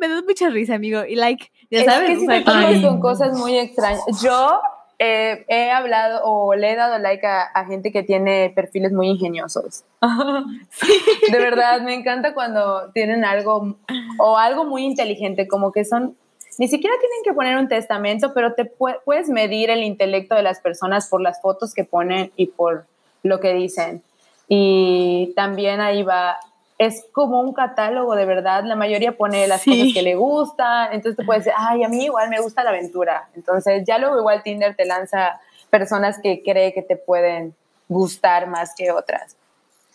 me, 0.00 0.08
da 0.08 0.22
mucha 0.22 0.50
risa, 0.50 0.74
amigo, 0.74 1.04
y 1.04 1.16
like, 1.16 1.50
ya 1.70 1.84
sabes. 1.84 2.10
Es 2.10 2.28
que 2.28 2.38
si 2.38 2.44
te 2.44 2.82
con 2.82 3.00
cosas 3.00 3.36
muy 3.36 3.58
extrañas. 3.58 4.02
Yo 4.22 4.60
eh, 4.98 5.44
he 5.48 5.70
hablado 5.70 6.20
o 6.24 6.54
le 6.54 6.72
he 6.72 6.76
dado 6.76 6.98
like 6.98 7.26
a, 7.26 7.64
gente 7.66 7.92
que 7.92 8.02
tiene 8.02 8.52
perfiles 8.54 8.92
muy 8.92 9.08
ingeniosos. 9.08 9.84
De 11.32 11.38
verdad, 11.38 11.82
me 11.82 11.94
encanta 11.94 12.34
cuando 12.34 12.90
tienen 12.92 13.24
algo 13.24 13.76
o 14.18 14.38
algo 14.38 14.64
muy 14.64 14.84
inteligente, 14.84 15.48
como 15.48 15.72
que 15.72 15.84
son, 15.84 16.16
ni 16.58 16.68
siquiera 16.68 16.96
tienen 17.00 17.18
que 17.24 17.32
poner 17.32 17.58
un 17.58 17.68
testamento, 17.68 18.32
pero 18.32 18.54
te 18.54 18.64
puedes 18.64 19.28
medir 19.28 19.70
el 19.70 19.82
intelecto 19.82 20.34
de 20.34 20.42
las 20.42 20.60
personas 20.60 21.08
por 21.08 21.20
las 21.20 21.42
fotos 21.42 21.74
que 21.74 21.84
ponen 21.84 22.32
y 22.36 22.46
por 22.46 22.86
lo 23.22 23.40
que 23.40 23.52
dicen. 23.52 24.02
Y 24.48 25.32
también 25.34 25.80
ahí 25.80 26.02
va 26.02 26.38
es 26.78 27.06
como 27.12 27.40
un 27.40 27.52
catálogo 27.54 28.14
de 28.14 28.26
verdad. 28.26 28.64
La 28.64 28.76
mayoría 28.76 29.16
pone 29.16 29.46
las 29.46 29.64
cosas 29.64 29.88
que 29.94 30.02
le 30.02 30.14
gustan. 30.14 30.92
Entonces 30.92 31.16
tú 31.16 31.24
puedes 31.24 31.44
decir, 31.44 31.56
ay, 31.56 31.82
a 31.82 31.88
mí 31.88 32.04
igual 32.04 32.28
me 32.28 32.40
gusta 32.40 32.62
la 32.64 32.70
aventura. 32.70 33.28
Entonces 33.34 33.84
ya 33.86 33.98
luego 33.98 34.18
igual 34.18 34.42
Tinder 34.42 34.74
te 34.74 34.84
lanza 34.84 35.40
personas 35.70 36.18
que 36.22 36.42
cree 36.44 36.72
que 36.72 36.82
te 36.82 36.96
pueden 36.96 37.54
gustar 37.88 38.46
más 38.46 38.74
que 38.76 38.90
otras. 38.90 39.36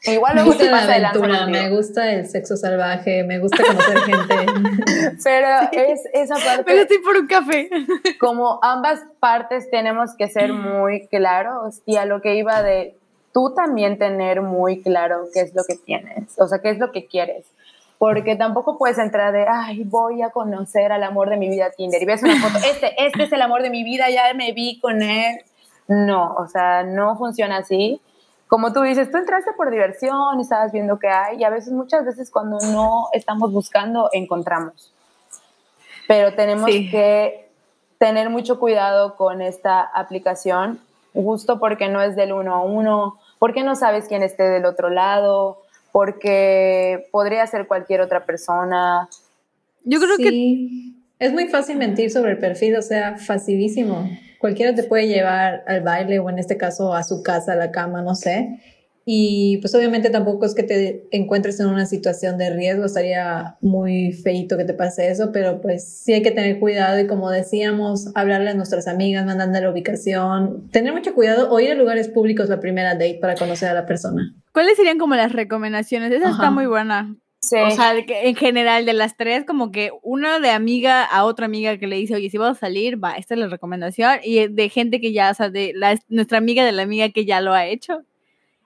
Igual 0.03 0.33
luego 0.33 0.49
me 0.49 0.55
gusta 0.55 0.71
la 0.71 0.95
aventura, 0.95 1.45
me 1.45 1.69
gusta 1.69 2.11
el 2.11 2.27
sexo 2.27 2.57
salvaje, 2.57 3.23
me 3.23 3.37
gusta 3.37 3.63
conocer 3.63 3.99
gente. 4.05 4.35
Pero 5.23 5.47
es 5.71 6.01
esa 6.13 6.35
parte. 6.43 6.63
Pero 6.65 6.81
estoy 6.81 6.97
por 7.03 7.17
un 7.17 7.27
café. 7.27 7.69
Como 8.19 8.59
ambas 8.63 8.99
partes 9.19 9.69
tenemos 9.69 10.15
que 10.17 10.27
ser 10.27 10.53
muy 10.53 11.07
claros 11.07 11.81
y 11.85 11.97
a 11.97 12.05
lo 12.05 12.19
que 12.21 12.33
iba 12.33 12.63
de 12.63 12.97
tú 13.33 13.53
también 13.53 13.97
tener 13.97 14.41
muy 14.41 14.81
claro 14.81 15.25
qué 15.33 15.41
es 15.41 15.53
lo 15.55 15.63
que 15.63 15.75
tienes, 15.75 16.39
o 16.39 16.47
sea, 16.47 16.59
qué 16.59 16.69
es 16.69 16.79
lo 16.79 16.91
que 16.91 17.07
quieres. 17.07 17.45
Porque 17.97 18.35
tampoco 18.35 18.79
puedes 18.79 18.97
entrar 18.97 19.31
de, 19.31 19.45
ay, 19.47 19.83
voy 19.83 20.23
a 20.23 20.31
conocer 20.31 20.91
al 20.91 21.03
amor 21.03 21.29
de 21.29 21.37
mi 21.37 21.49
vida 21.49 21.69
Tinder 21.69 22.01
y 22.01 22.05
ves 22.05 22.23
una 22.23 22.35
foto, 22.41 22.57
este, 22.65 22.93
este 22.97 23.23
es 23.23 23.31
el 23.31 23.41
amor 23.41 23.61
de 23.61 23.69
mi 23.69 23.83
vida, 23.83 24.09
ya 24.09 24.33
me 24.33 24.53
vi 24.53 24.79
con 24.79 25.01
él. 25.01 25.39
No, 25.87 26.33
o 26.35 26.47
sea, 26.47 26.83
no 26.83 27.17
funciona 27.17 27.57
así. 27.57 28.01
Como 28.47 28.73
tú 28.73 28.81
dices, 28.81 29.09
tú 29.11 29.17
entraste 29.17 29.51
por 29.53 29.69
diversión 29.69 30.39
y 30.39 30.41
estabas 30.41 30.71
viendo 30.71 30.99
qué 30.99 31.07
hay 31.07 31.37
y 31.37 31.43
a 31.43 31.49
veces, 31.49 31.71
muchas 31.71 32.03
veces 32.03 32.31
cuando 32.31 32.57
no 32.59 33.07
estamos 33.13 33.53
buscando, 33.53 34.09
encontramos. 34.11 34.91
Pero 36.07 36.33
tenemos 36.33 36.65
que 36.65 37.49
tener 37.97 38.29
mucho 38.29 38.59
cuidado 38.59 39.15
con 39.15 39.41
esta 39.41 39.81
aplicación, 39.81 40.81
justo 41.13 41.59
porque 41.59 41.87
no 41.87 42.01
es 42.01 42.15
del 42.15 42.33
uno 42.33 42.55
a 42.55 42.63
uno, 42.63 43.19
porque 43.41 43.63
no 43.63 43.75
sabes 43.75 44.05
quién 44.07 44.21
esté 44.21 44.43
del 44.43 44.65
otro 44.65 44.91
lado, 44.91 45.63
porque 45.91 47.07
podría 47.09 47.47
ser 47.47 47.65
cualquier 47.65 48.01
otra 48.01 48.23
persona. 48.23 49.09
Yo 49.83 49.99
creo 49.99 50.15
que 50.17 50.93
es 51.17 51.33
muy 51.33 51.47
fácil 51.47 51.77
mentir 51.77 52.11
sobre 52.11 52.33
el 52.33 52.37
perfil, 52.37 52.75
o 52.75 52.83
sea, 52.83 53.17
facilísimo. 53.17 54.07
Cualquiera 54.37 54.75
te 54.75 54.83
puede 54.83 55.07
llevar 55.07 55.63
al 55.65 55.81
baile 55.81 56.19
o 56.19 56.29
en 56.29 56.37
este 56.37 56.55
caso 56.55 56.93
a 56.93 57.01
su 57.01 57.23
casa, 57.23 57.53
a 57.53 57.55
la 57.55 57.71
cama, 57.71 58.03
no 58.03 58.13
sé. 58.13 58.59
Y 59.05 59.57
pues 59.57 59.73
obviamente 59.73 60.09
tampoco 60.09 60.45
es 60.45 60.53
que 60.53 60.63
te 60.63 61.07
encuentres 61.11 61.59
en 61.59 61.67
una 61.67 61.85
situación 61.85 62.37
de 62.37 62.51
riesgo, 62.51 62.85
estaría 62.85 63.57
muy 63.61 64.13
feito 64.13 64.57
que 64.57 64.65
te 64.65 64.73
pase 64.73 65.09
eso, 65.09 65.31
pero 65.31 65.59
pues 65.59 65.87
sí 66.03 66.13
hay 66.13 66.21
que 66.21 66.31
tener 66.31 66.59
cuidado 66.59 66.99
y 66.99 67.07
como 67.07 67.29
decíamos, 67.29 68.11
hablarle 68.15 68.51
a 68.51 68.53
nuestras 68.53 68.87
amigas, 68.87 69.25
mandando 69.25 69.59
la 69.59 69.71
ubicación, 69.71 70.69
tener 70.69 70.93
mucho 70.93 71.15
cuidado 71.15 71.51
o 71.51 71.59
ir 71.59 71.71
a 71.71 71.75
lugares 71.75 72.09
públicos 72.09 72.49
la 72.49 72.59
primera 72.59 72.93
date 72.93 73.17
para 73.19 73.35
conocer 73.35 73.69
a 73.69 73.73
la 73.73 73.85
persona. 73.85 74.35
¿Cuáles 74.53 74.77
serían 74.77 74.99
como 74.99 75.15
las 75.15 75.31
recomendaciones? 75.31 76.11
Esa 76.11 76.31
está 76.31 76.51
muy 76.51 76.67
buena. 76.67 77.15
Sí. 77.41 77.55
O 77.55 77.71
sea, 77.71 77.95
en 77.97 78.35
general 78.35 78.85
de 78.85 78.93
las 78.93 79.17
tres, 79.17 79.45
como 79.45 79.71
que 79.71 79.89
una 80.03 80.39
de 80.39 80.51
amiga 80.51 81.03
a 81.03 81.23
otra 81.23 81.47
amiga 81.47 81.77
que 81.77 81.87
le 81.87 81.95
dice, 81.95 82.13
oye, 82.13 82.29
si 82.29 82.37
vamos 82.37 82.57
a 82.57 82.59
salir, 82.59 83.03
va, 83.03 83.13
esta 83.13 83.33
es 83.33 83.39
la 83.39 83.47
recomendación. 83.47 84.19
Y 84.23 84.47
de 84.47 84.69
gente 84.69 85.01
que 85.01 85.11
ya, 85.11 85.31
o 85.31 85.33
sea, 85.33 85.49
de 85.49 85.73
la, 85.75 85.97
nuestra 86.07 86.37
amiga 86.37 86.63
de 86.63 86.71
la 86.71 86.83
amiga 86.83 87.09
que 87.09 87.25
ya 87.25 87.41
lo 87.41 87.53
ha 87.53 87.65
hecho. 87.65 88.03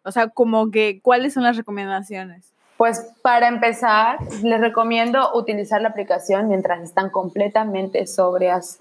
O 0.05 0.11
sea, 0.11 0.29
como 0.29 0.71
que, 0.71 0.99
¿cuáles 1.01 1.33
son 1.33 1.43
las 1.43 1.57
recomendaciones? 1.57 2.53
Pues 2.77 3.09
para 3.21 3.47
empezar, 3.47 4.17
les 4.43 4.59
recomiendo 4.59 5.33
utilizar 5.33 5.81
la 5.81 5.89
aplicación 5.89 6.49
mientras 6.49 6.81
están 6.81 7.09
completamente 7.09 8.05
sobrias 8.05 8.77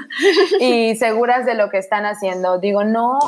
y 0.60 0.96
seguras 0.96 1.46
de 1.46 1.54
lo 1.54 1.70
que 1.70 1.78
están 1.78 2.06
haciendo. 2.06 2.58
Digo, 2.58 2.82
no, 2.82 3.18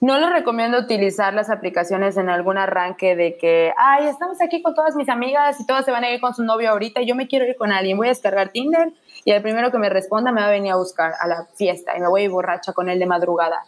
no 0.00 0.18
les 0.18 0.30
recomiendo 0.30 0.78
utilizar 0.78 1.34
las 1.34 1.50
aplicaciones 1.50 2.16
en 2.16 2.30
algún 2.30 2.56
arranque 2.56 3.14
de 3.14 3.36
que, 3.36 3.74
ay, 3.76 4.06
estamos 4.06 4.40
aquí 4.40 4.62
con 4.62 4.74
todas 4.74 4.96
mis 4.96 5.10
amigas 5.10 5.60
y 5.60 5.66
todas 5.66 5.84
se 5.84 5.90
van 5.90 6.04
a 6.04 6.10
ir 6.10 6.20
con 6.20 6.34
su 6.34 6.42
novio 6.44 6.70
ahorita 6.70 7.02
y 7.02 7.06
yo 7.06 7.14
me 7.14 7.28
quiero 7.28 7.44
ir 7.44 7.56
con 7.56 7.72
alguien, 7.72 7.98
voy 7.98 8.06
a 8.06 8.10
descargar 8.10 8.48
Tinder 8.48 8.92
y 9.24 9.32
el 9.32 9.42
primero 9.42 9.70
que 9.70 9.78
me 9.78 9.90
responda 9.90 10.32
me 10.32 10.40
va 10.40 10.48
a 10.48 10.50
venir 10.50 10.72
a 10.72 10.76
buscar 10.76 11.12
a 11.20 11.28
la 11.28 11.46
fiesta 11.54 11.96
y 11.96 12.00
me 12.00 12.08
voy 12.08 12.26
borracha 12.26 12.72
con 12.72 12.88
él 12.88 12.98
de 12.98 13.06
madrugada. 13.06 13.62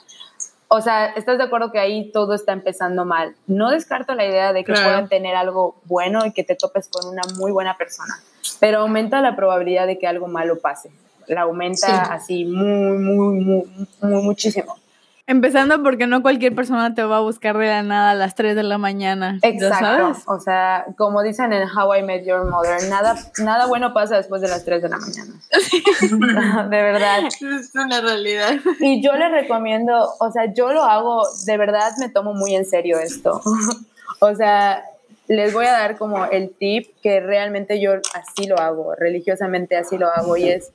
O 0.69 0.81
sea, 0.81 1.07
¿estás 1.07 1.39
de 1.39 1.45
acuerdo 1.45 1.71
que 1.71 1.79
ahí 1.79 2.11
todo 2.11 2.35
está 2.35 2.53
empezando 2.53 3.05
mal? 3.05 3.35
No 3.47 3.71
descarto 3.71 4.15
la 4.15 4.27
idea 4.27 4.53
de 4.53 4.65
que 4.65 4.73
puedan 4.73 5.09
tener 5.09 5.37
algo 5.37 5.77
bueno 5.85 6.27
y 6.27 6.33
que 6.33 6.43
te 6.43 6.57
topes 6.57 6.89
con 6.89 7.09
una 7.09 7.23
muy 7.37 7.53
buena 7.53 7.77
persona, 7.77 8.15
pero 8.61 8.81
aumenta 8.81 9.21
la 9.21 9.37
probabilidad 9.37 9.87
de 9.87 9.99
que 9.99 10.07
algo 10.07 10.27
malo 10.27 10.59
pase. 10.59 10.91
La 11.27 11.43
aumenta 11.43 12.03
así 12.13 12.45
muy, 12.45 12.99
muy, 12.99 13.41
muy, 13.41 13.87
muy, 14.01 14.23
muchísimo. 14.23 14.77
Empezando 15.27 15.83
porque 15.83 16.07
no 16.07 16.21
cualquier 16.21 16.55
persona 16.55 16.95
te 16.95 17.03
va 17.03 17.17
a 17.17 17.21
buscar 17.21 17.57
de 17.57 17.67
la 17.67 17.83
nada 17.83 18.11
a 18.11 18.15
las 18.15 18.35
3 18.35 18.55
de 18.55 18.63
la 18.63 18.77
mañana. 18.77 19.39
Exacto. 19.41 20.21
O 20.27 20.39
sea, 20.39 20.85
como 20.99 21.23
dicen 21.23 21.51
en 21.55 21.67
How 21.67 21.95
I 21.95 22.03
Met 22.03 22.27
Your 22.27 22.45
Mother, 22.51 22.91
nada, 22.91 23.17
nada 23.39 23.67
bueno 23.67 23.95
pasa 23.95 24.17
después 24.17 24.43
de 24.43 24.49
las 24.49 24.67
3 24.67 24.83
de 24.83 24.89
la 24.91 24.99
mañana. 24.99 25.33
de 26.69 26.83
verdad. 26.83 27.21
Es 27.25 27.75
una 27.75 28.03
realidad. 28.03 28.53
Y 28.81 29.03
yo 29.03 29.15
les 29.15 29.31
recomiendo, 29.31 30.13
o 30.21 30.31
sea, 30.31 30.53
yo 30.53 30.75
lo 30.75 30.85
hago, 30.85 31.27
de 31.47 31.57
verdad 31.57 31.93
me 31.99 32.11
tomo 32.11 32.35
muy 32.35 32.55
en 32.55 32.67
serio 32.67 32.99
esto. 32.99 33.41
o 34.21 34.35
sea, 34.35 34.85
les 35.27 35.55
voy 35.55 35.65
a 35.65 35.73
dar 35.73 35.97
como 35.97 36.27
el 36.27 36.55
tip 36.55 36.89
que 37.03 37.21
realmente 37.21 37.81
yo 37.81 37.93
así 38.13 38.47
lo 38.47 38.59
hago, 38.59 38.95
religiosamente 38.95 39.77
así 39.77 39.97
lo 39.97 40.09
hago 40.09 40.37
y 40.37 40.51
es 40.51 40.71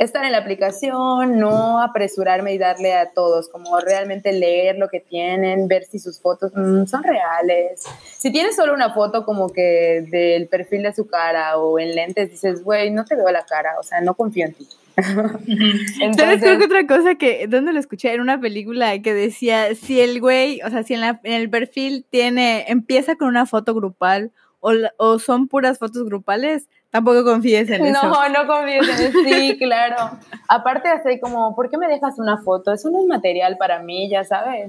estar 0.00 0.24
en 0.24 0.32
la 0.32 0.38
aplicación, 0.38 1.38
no 1.38 1.82
apresurarme 1.82 2.54
y 2.54 2.58
darle 2.58 2.94
a 2.94 3.10
todos, 3.10 3.50
como 3.50 3.78
realmente 3.80 4.32
leer 4.32 4.78
lo 4.78 4.88
que 4.88 5.00
tienen, 5.00 5.68
ver 5.68 5.84
si 5.84 5.98
sus 5.98 6.18
fotos 6.18 6.52
mm, 6.54 6.86
son 6.86 7.02
reales. 7.02 7.84
Si 8.16 8.32
tienes 8.32 8.56
solo 8.56 8.72
una 8.72 8.94
foto 8.94 9.26
como 9.26 9.50
que 9.50 10.06
del 10.10 10.48
perfil 10.48 10.84
de 10.84 10.94
su 10.94 11.06
cara 11.06 11.58
o 11.58 11.78
en 11.78 11.94
lentes, 11.94 12.30
dices, 12.30 12.64
güey, 12.64 12.90
no 12.90 13.04
te 13.04 13.14
veo 13.14 13.30
la 13.30 13.44
cara, 13.44 13.78
o 13.78 13.82
sea, 13.82 14.00
no 14.00 14.14
confío 14.14 14.46
en 14.46 14.54
ti. 14.54 14.66
Entonces, 14.96 16.40
creo 16.40 16.58
que 16.58 16.64
otra 16.64 16.86
cosa 16.86 17.16
que, 17.16 17.46
¿dónde 17.46 17.74
lo 17.74 17.78
escuché? 17.78 18.14
En 18.14 18.22
una 18.22 18.40
película 18.40 18.98
que 19.02 19.12
decía, 19.12 19.74
si 19.74 20.00
el 20.00 20.18
güey, 20.18 20.62
o 20.62 20.70
sea, 20.70 20.82
si 20.82 20.94
en, 20.94 21.02
la, 21.02 21.20
en 21.24 21.34
el 21.34 21.50
perfil 21.50 22.06
tiene, 22.08 22.64
empieza 22.68 23.16
con 23.16 23.28
una 23.28 23.44
foto 23.44 23.74
grupal 23.74 24.32
o, 24.60 24.72
o 24.96 25.18
son 25.18 25.46
puras 25.46 25.78
fotos 25.78 26.06
grupales, 26.06 26.68
Tampoco 26.90 27.22
confíes 27.22 27.70
en 27.70 27.86
eso. 27.86 28.02
No, 28.02 28.28
no 28.28 28.46
confíes 28.48 28.88
en 28.88 29.06
eso. 29.06 29.18
Sí, 29.24 29.56
claro. 29.60 30.18
Aparte, 30.48 30.88
así 30.88 31.20
como, 31.20 31.54
¿por 31.54 31.70
qué 31.70 31.78
me 31.78 31.86
dejas 31.86 32.18
una 32.18 32.38
foto? 32.38 32.72
Eso 32.72 32.90
no 32.90 33.00
es 33.00 33.06
material 33.06 33.56
para 33.58 33.80
mí, 33.80 34.10
ya 34.10 34.24
sabes. 34.24 34.66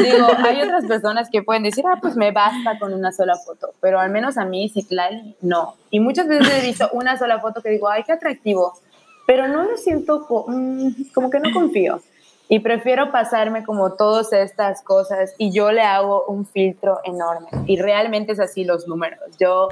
Digo, 0.00 0.28
hay 0.38 0.62
otras 0.62 0.84
personas 0.86 1.28
que 1.30 1.42
pueden 1.42 1.64
decir, 1.64 1.84
ah, 1.88 1.98
pues 2.00 2.16
me 2.16 2.30
basta 2.30 2.78
con 2.78 2.94
una 2.94 3.10
sola 3.10 3.34
foto. 3.36 3.74
Pero 3.80 3.98
al 3.98 4.10
menos 4.10 4.38
a 4.38 4.44
mí, 4.44 4.68
Citlali, 4.68 5.34
no. 5.40 5.74
Y 5.90 5.98
muchas 5.98 6.28
veces 6.28 6.48
he 6.52 6.64
visto 6.64 6.88
una 6.92 7.18
sola 7.18 7.40
foto 7.40 7.60
que 7.60 7.70
digo, 7.70 7.88
ay, 7.88 8.04
qué 8.04 8.12
atractivo. 8.12 8.74
Pero 9.26 9.48
no 9.48 9.64
lo 9.64 9.76
siento 9.76 10.26
mm, 10.46 11.10
como 11.12 11.28
que 11.28 11.40
no 11.40 11.52
confío. 11.52 12.00
Y 12.48 12.60
prefiero 12.60 13.10
pasarme 13.10 13.64
como 13.64 13.94
todas 13.94 14.32
estas 14.32 14.82
cosas 14.82 15.34
y 15.38 15.50
yo 15.50 15.72
le 15.72 15.80
hago 15.80 16.24
un 16.26 16.46
filtro 16.46 17.00
enorme. 17.02 17.48
Y 17.66 17.80
realmente 17.80 18.32
es 18.32 18.38
así 18.38 18.64
los 18.64 18.86
números. 18.86 19.18
Yo 19.40 19.68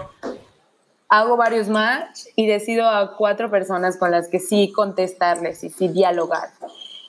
hago 1.13 1.37
varios 1.37 1.69
match 1.69 2.21
y 2.37 2.47
decido 2.47 2.89
a 2.89 3.19
cuatro 3.19 3.51
personas 3.51 3.99
con 3.99 4.11
las 4.11 4.29
que 4.29 4.41
sí 4.41 4.73
contestarles 4.75 5.63
y 5.63 5.69
sí 5.69 5.89
dialogar. 5.89 6.49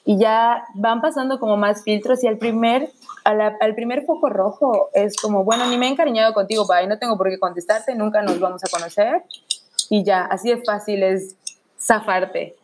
Y 0.03 0.19
ya 0.19 0.65
van 0.75 0.99
pasando 0.99 1.39
como 1.39 1.55
más 1.55 1.83
filtros 1.83 2.21
y 2.21 2.27
al 2.27 2.37
primer, 2.37 2.91
al 3.23 3.75
primer 3.75 4.05
foco 4.05 4.27
rojo 4.27 4.89
es 4.93 5.15
como, 5.15 5.45
bueno, 5.45 5.67
ni 5.67 5.77
me 5.77 5.87
he 5.87 5.89
encariñado 5.89 6.33
contigo, 6.33 6.67
y 6.83 6.87
no 6.87 6.99
tengo 6.99 7.17
por 7.17 7.29
qué 7.29 7.39
contestarte, 7.39 7.95
nunca 7.95 8.21
nos 8.21 8.41
vamos 8.41 8.61
a 8.65 8.69
conocer. 8.69 9.23
Y 9.89 10.03
ya, 10.03 10.25
así 10.25 10.49
de 10.49 10.57
fácil 10.57 11.01
es 11.01 11.37
zafarte. 11.79 12.57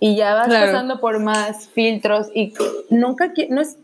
Y 0.00 0.16
ya 0.16 0.32
vas 0.32 0.48
pasando 0.48 0.98
por 0.98 1.18
más 1.18 1.68
filtros 1.68 2.28
y 2.34 2.54
nunca, 2.88 3.34
no 3.50 3.60
es, 3.60 3.76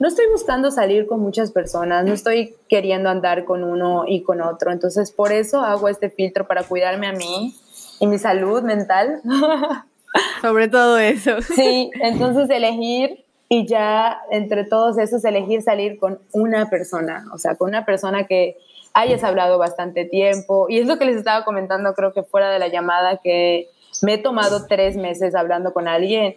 no 0.00 0.08
estoy 0.08 0.24
buscando 0.32 0.70
salir 0.70 1.06
con 1.06 1.20
muchas 1.20 1.52
personas, 1.52 2.06
no 2.06 2.14
estoy 2.14 2.56
queriendo 2.70 3.10
andar 3.10 3.44
con 3.44 3.62
uno 3.62 4.04
y 4.08 4.22
con 4.22 4.40
otro. 4.40 4.72
Entonces, 4.72 5.12
por 5.12 5.30
eso 5.30 5.60
hago 5.60 5.88
este 5.88 6.08
filtro 6.08 6.46
para 6.46 6.62
cuidarme 6.62 7.06
a 7.06 7.12
mí 7.12 7.54
y 8.00 8.06
mi 8.06 8.18
salud 8.18 8.62
mental. 8.62 9.20
Sobre 10.40 10.68
todo 10.68 10.96
eso. 10.96 11.42
Sí, 11.42 11.90
entonces 12.00 12.48
elegir 12.48 13.26
y 13.50 13.66
ya 13.66 14.22
entre 14.30 14.64
todos 14.64 14.96
esos 14.96 15.22
elegir 15.26 15.60
salir 15.60 15.98
con 15.98 16.18
una 16.32 16.70
persona, 16.70 17.26
o 17.34 17.38
sea, 17.38 17.56
con 17.56 17.68
una 17.68 17.84
persona 17.84 18.26
que 18.26 18.56
hayas 18.94 19.22
hablado 19.22 19.58
bastante 19.58 20.06
tiempo. 20.06 20.64
Y 20.70 20.78
es 20.78 20.86
lo 20.86 20.98
que 20.98 21.04
les 21.04 21.16
estaba 21.16 21.44
comentando, 21.44 21.92
creo 21.92 22.14
que 22.14 22.22
fuera 22.22 22.50
de 22.50 22.58
la 22.58 22.68
llamada, 22.68 23.18
que 23.18 23.68
me 24.00 24.14
he 24.14 24.18
tomado 24.18 24.64
tres 24.66 24.96
meses 24.96 25.34
hablando 25.34 25.74
con 25.74 25.88
alguien 25.88 26.36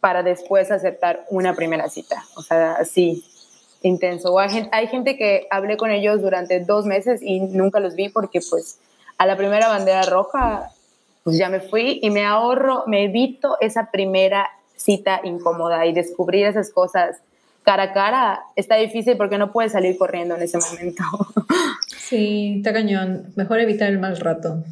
para 0.00 0.22
después 0.22 0.70
aceptar 0.70 1.24
una 1.30 1.54
primera 1.54 1.88
cita. 1.88 2.24
O 2.36 2.42
sea, 2.42 2.72
así, 2.72 3.24
intenso. 3.82 4.38
hay, 4.38 4.50
gente, 4.50 4.70
hay 4.72 4.86
gente 4.88 5.16
que 5.16 5.46
hablé 5.50 5.76
con 5.76 5.90
ellos 5.90 6.20
durante 6.22 6.60
dos 6.60 6.86
meses 6.86 7.20
y 7.22 7.40
nunca 7.40 7.80
los 7.80 7.94
vi 7.94 8.08
porque 8.08 8.40
pues 8.48 8.78
a 9.18 9.26
la 9.26 9.36
primera 9.36 9.68
bandera 9.68 10.02
roja 10.02 10.70
pues 11.22 11.36
ya 11.36 11.48
me 11.48 11.60
fui 11.60 12.00
y 12.02 12.10
me 12.10 12.24
ahorro, 12.24 12.84
me 12.86 13.04
evito 13.04 13.56
esa 13.60 13.90
primera 13.90 14.48
cita 14.76 15.20
incómoda 15.24 15.84
y 15.86 15.92
descubrir 15.92 16.46
esas 16.46 16.70
cosas 16.70 17.20
cara 17.62 17.82
a 17.84 17.92
cara 17.92 18.40
está 18.56 18.76
difícil 18.76 19.16
porque 19.16 19.38
no 19.38 19.52
puedes 19.52 19.72
salir 19.72 19.96
corriendo 19.98 20.34
en 20.34 20.42
ese 20.42 20.58
momento. 20.58 21.04
Sí, 21.96 22.54
está 22.56 22.72
cañón. 22.72 23.26
Mejor 23.36 23.60
evitar 23.60 23.88
el 23.88 24.00
mal 24.00 24.16
rato. 24.16 24.64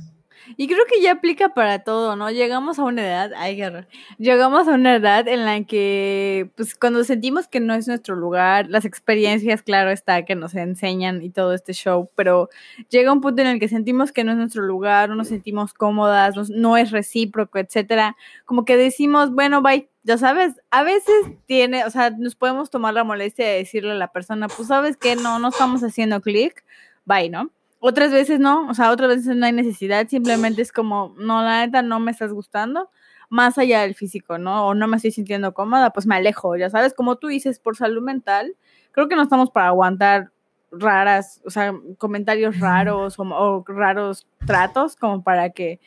Y 0.57 0.67
creo 0.67 0.85
que 0.91 1.03
ya 1.03 1.13
aplica 1.13 1.51
para 1.51 1.81
todo, 1.81 2.17
¿no? 2.17 2.31
Llegamos 2.31 2.79
a 2.79 2.85
una 2.85 3.03
edad, 3.03 3.33
ay, 3.37 3.57
guerra, 3.57 3.87
llegamos 4.19 4.67
a 4.69 4.73
una 4.73 4.97
edad 4.97 5.29
en 5.29 5.45
la 5.45 5.65
que, 5.65 6.51
pues, 6.57 6.75
cuando 6.75 7.05
sentimos 7.05 7.49
que 7.49 7.61
no 7.61 7.75
es 7.75 7.87
nuestro 7.89 8.17
lugar, 8.17 8.69
las 8.69 8.85
experiencias, 8.85 9.63
claro 9.63 9.91
está, 9.91 10.25
que 10.25 10.35
nos 10.35 10.55
enseñan 10.55 11.23
y 11.23 11.31
todo 11.31 11.53
este 11.55 11.73
show, 11.73 12.11
pero 12.15 12.49
llega 12.89 13.13
un 13.13 13.21
punto 13.21 13.43
en 13.43 13.49
el 13.49 13.61
que 13.61 13.69
sentimos 13.69 14.13
que 14.13 14.25
no 14.25 14.33
es 14.33 14.39
nuestro 14.39 14.63
lugar, 14.63 15.09
no 15.09 15.17
nos 15.17 15.29
sentimos 15.29 15.75
cómodas, 15.75 16.51
no, 16.51 16.77
es 16.77 16.91
recíproco, 16.91 17.59
etcétera, 17.59 18.17
como 18.45 18.65
que 18.65 18.77
decimos, 18.77 19.33
bueno, 19.33 19.63
bye, 19.63 19.89
ya 20.03 20.19
sabes, 20.19 20.55
a 20.71 20.83
veces 20.83 21.15
tiene, 21.47 21.85
o 21.85 21.91
sea, 21.91 22.11
nos 22.11 22.35
podemos 22.35 22.71
tomar 22.71 22.95
la 22.95 23.05
molestia 23.05 23.47
de 23.47 23.59
decirle 23.59 23.93
a 23.93 23.95
la 23.95 24.13
persona, 24.13 24.49
pues 24.49 24.69
sabes 24.69 24.97
que 24.97 25.17
no, 25.17 25.39
no 25.39 25.49
estamos 25.49 25.83
haciendo 25.83 26.21
clic, 26.21 26.65
bye, 27.05 27.29
¿no? 27.29 27.51
Otras 27.81 28.11
veces 28.11 28.41
no, 28.41 28.69
o 28.69 28.75
sea, 28.75 28.91
otras 28.91 29.09
veces 29.17 29.37
no 29.37 29.47
hay 29.47 29.53
necesidad, 29.53 30.09
simplemente 30.09 30.63
es 30.63 30.73
como, 30.73 31.15
no, 31.19 31.43
la 31.43 31.65
neta 31.65 31.81
no 31.83 32.01
me 32.01 32.11
estás 32.11 32.33
gustando, 32.33 32.91
más 33.31 33.57
allá 33.59 33.83
del 33.83 33.95
físico, 33.95 34.39
¿no? 34.39 34.67
O 34.67 34.75
no 34.75 34.89
me 34.89 34.97
estoy 34.97 35.13
sintiendo 35.13 35.55
cómoda, 35.55 35.91
pues 35.91 36.07
me 36.07 36.17
alejo, 36.17 36.57
ya 36.57 36.71
sabes, 36.71 36.95
como 36.95 37.17
tú 37.17 37.29
dices, 37.29 37.61
por 37.61 37.77
salud 37.77 38.03
mental, 38.03 38.57
creo 38.93 39.09
que 39.09 39.17
no 39.17 39.23
estamos 39.23 39.51
para 39.51 39.69
aguantar 39.69 40.33
raras, 40.71 41.41
o 41.45 41.51
sea, 41.51 41.73
comentarios 41.99 42.59
raros 42.59 43.15
o, 43.19 43.65
raros 43.67 44.27
tratos 44.47 44.97
como 44.97 45.23
para 45.23 45.51
que 45.51 45.81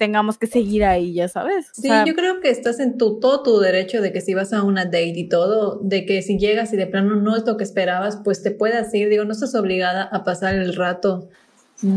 tengamos 0.00 0.38
que 0.38 0.46
seguir 0.46 0.82
ahí, 0.82 1.12
ya 1.12 1.28
sabes. 1.28 1.68
sí, 1.74 1.90
yo 2.06 2.14
creo 2.14 2.40
que 2.40 2.48
estás 2.48 2.80
en 2.80 2.96
tu, 2.96 3.20
todo 3.20 3.42
tu 3.42 3.58
derecho 3.60 4.00
de 4.00 4.14
que 4.14 4.22
si 4.22 4.32
vas 4.32 4.54
a 4.54 4.62
una 4.62 4.86
date 4.86 5.12
y 5.14 5.28
todo, 5.28 5.78
de 5.82 6.06
que 6.06 6.22
si 6.22 6.38
llegas 6.38 6.72
y 6.72 6.78
de 6.78 6.86
plano 6.86 7.16
no 7.16 7.36
es 7.36 7.46
lo 7.46 7.58
que 7.58 7.64
esperabas, 7.64 8.16
pues 8.24 8.42
te 8.42 8.50
puedas 8.50 8.94
ir, 8.94 9.10
digo, 9.10 9.26
no 9.26 9.32
estás 9.32 9.54
obligada 9.54 10.08
a 10.10 10.24
pasar 10.24 10.54
el 10.54 10.74
rato. 10.74 11.28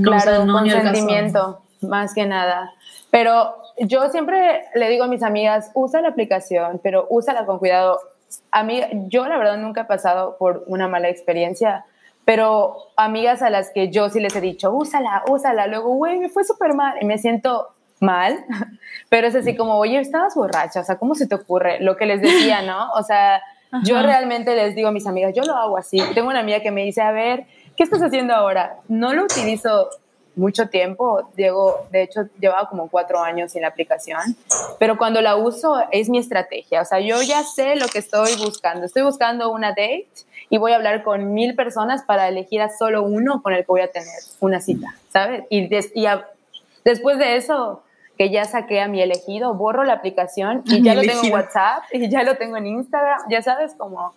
claro, 0.04 0.44
no, 0.44 0.60
consentimiento, 0.60 1.62
más 1.80 2.14
que 2.14 2.26
nada. 2.26 2.74
Pero 3.10 3.56
yo 3.80 4.10
siempre 4.10 4.66
le 4.76 4.90
digo 4.90 5.06
a 5.06 5.08
mis 5.08 5.24
amigas, 5.24 5.72
usa 5.74 6.02
la 6.02 6.10
aplicación, 6.10 6.82
pero 6.84 7.08
úsala 7.10 7.46
con 7.46 7.58
cuidado. 7.58 8.00
A 8.52 8.66
mí, 8.66 8.82
yo 9.08 9.26
la 9.30 9.38
verdad 9.38 9.56
nunca 9.56 9.84
he 9.84 9.86
pasado 9.86 10.36
por 10.38 10.66
una 10.68 10.90
mala 10.90 11.08
experiencia, 11.08 11.86
pero 12.26 12.76
amigas 12.98 13.42
a 13.42 13.50
las 13.50 13.70
que 13.70 13.92
yo 13.92 14.10
sí 14.10 14.20
les 14.20 14.36
he 14.36 14.42
dicho, 14.42 14.74
úsala, 14.74 15.24
úsala, 15.30 15.68
luego, 15.68 15.96
güey, 15.96 16.20
me 16.20 16.28
fue 16.28 16.44
súper 16.44 16.74
mal 16.74 16.98
y 17.00 17.06
me 17.06 17.18
siento 17.18 17.70
mal, 18.04 18.46
pero 19.10 19.28
es 19.28 19.36
así 19.36 19.56
como, 19.56 19.78
oye, 19.78 20.00
estabas 20.00 20.36
borracha, 20.36 20.82
o 20.82 20.84
sea, 20.84 20.98
¿cómo 20.98 21.16
se 21.16 21.28
te 21.28 21.36
ocurre? 21.36 21.80
Lo 21.80 21.98
que 21.98 22.06
les 22.06 22.22
decía, 22.22 22.62
¿no? 22.62 22.92
O 22.92 23.02
sea, 23.02 23.42
yo 23.84 24.02
realmente 24.04 24.56
les 24.56 24.76
digo 24.76 24.90
a 24.90 24.92
mis 24.92 25.08
amigas, 25.08 25.34
yo 25.36 25.44
lo 25.44 25.56
hago 25.56 25.78
así. 25.78 26.00
Tengo 26.14 26.30
una 26.30 26.42
amiga 26.42 26.60
que 26.60 26.70
me 26.70 26.84
dice, 26.84 27.02
a 27.02 27.12
ver, 27.12 27.46
¿qué 27.76 27.84
estás 27.84 28.02
haciendo 28.04 28.36
ahora? 28.36 28.78
No 28.88 29.14
lo 29.14 29.24
utilizo 29.24 29.90
mucho 30.36 30.68
tiempo, 30.70 31.30
Diego, 31.36 31.88
de 31.92 32.04
hecho, 32.04 32.28
llevaba 32.40 32.68
como 32.68 32.90
cuatro 32.90 33.20
años 33.20 33.52
sin 33.52 33.62
la 33.62 33.68
aplicación, 33.68 34.36
pero 34.80 34.98
cuando 34.98 35.22
la 35.22 35.36
uso 35.36 35.84
es 35.92 36.10
mi 36.10 36.18
estrategia, 36.18 36.82
o 36.82 36.86
sea, 36.86 37.00
yo 37.00 37.22
ya 37.22 37.44
sé 37.44 37.76
lo 37.76 37.88
que 37.88 38.00
estoy 38.00 38.36
buscando, 38.38 38.86
estoy 38.86 39.04
buscando 39.04 39.52
una 39.52 39.70
date 39.70 40.08
y 40.50 40.58
voy 40.58 40.72
a 40.72 40.78
hablar 40.78 41.04
con 41.04 41.34
mil 41.34 41.56
personas 41.56 42.04
para 42.04 42.28
elegir 42.28 42.62
a 42.62 42.76
solo 42.76 43.04
uno 43.04 43.42
con 43.44 43.54
el 43.54 43.60
que 43.60 43.68
voy 43.68 43.82
a 43.82 43.92
tener 43.92 44.08
una 44.40 44.60
cita, 44.60 44.96
¿sabes? 45.10 45.44
Y, 45.50 45.70
y 45.76 46.08
después 46.84 47.20
de 47.20 47.36
eso, 47.36 47.84
que 48.24 48.30
ya 48.30 48.46
saqué 48.46 48.80
a 48.80 48.88
mi 48.88 49.02
elegido, 49.02 49.54
borro 49.54 49.84
la 49.84 49.96
aplicación 49.96 50.62
y 50.66 50.82
ya 50.82 50.96
lo 50.96 51.02
tengo 51.02 51.26
en 51.26 51.34
WhatsApp 51.34 51.84
y 51.92 52.08
ya 52.08 52.24
lo 52.24 52.38
tengo 52.38 52.56
en 52.56 52.68
Instagram, 52.68 53.20
ya 53.30 53.42
sabes, 53.42 53.74
como 53.78 54.14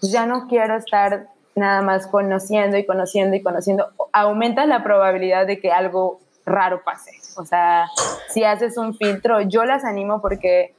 ya 0.00 0.26
no 0.26 0.46
quiero 0.46 0.76
estar 0.76 1.26
nada 1.56 1.82
más 1.82 2.06
conociendo 2.06 2.76
y 2.76 2.86
conociendo 2.86 3.34
y 3.34 3.42
conociendo, 3.42 3.88
aumenta 4.12 4.64
la 4.64 4.84
probabilidad 4.84 5.44
de 5.48 5.58
que 5.58 5.72
algo 5.72 6.20
raro 6.46 6.82
pase. 6.84 7.10
O 7.36 7.44
sea, 7.44 7.88
si 8.28 8.44
haces 8.44 8.76
un 8.76 8.94
filtro, 8.94 9.40
yo 9.40 9.64
las 9.64 9.84
animo 9.84 10.22
porque 10.22 10.72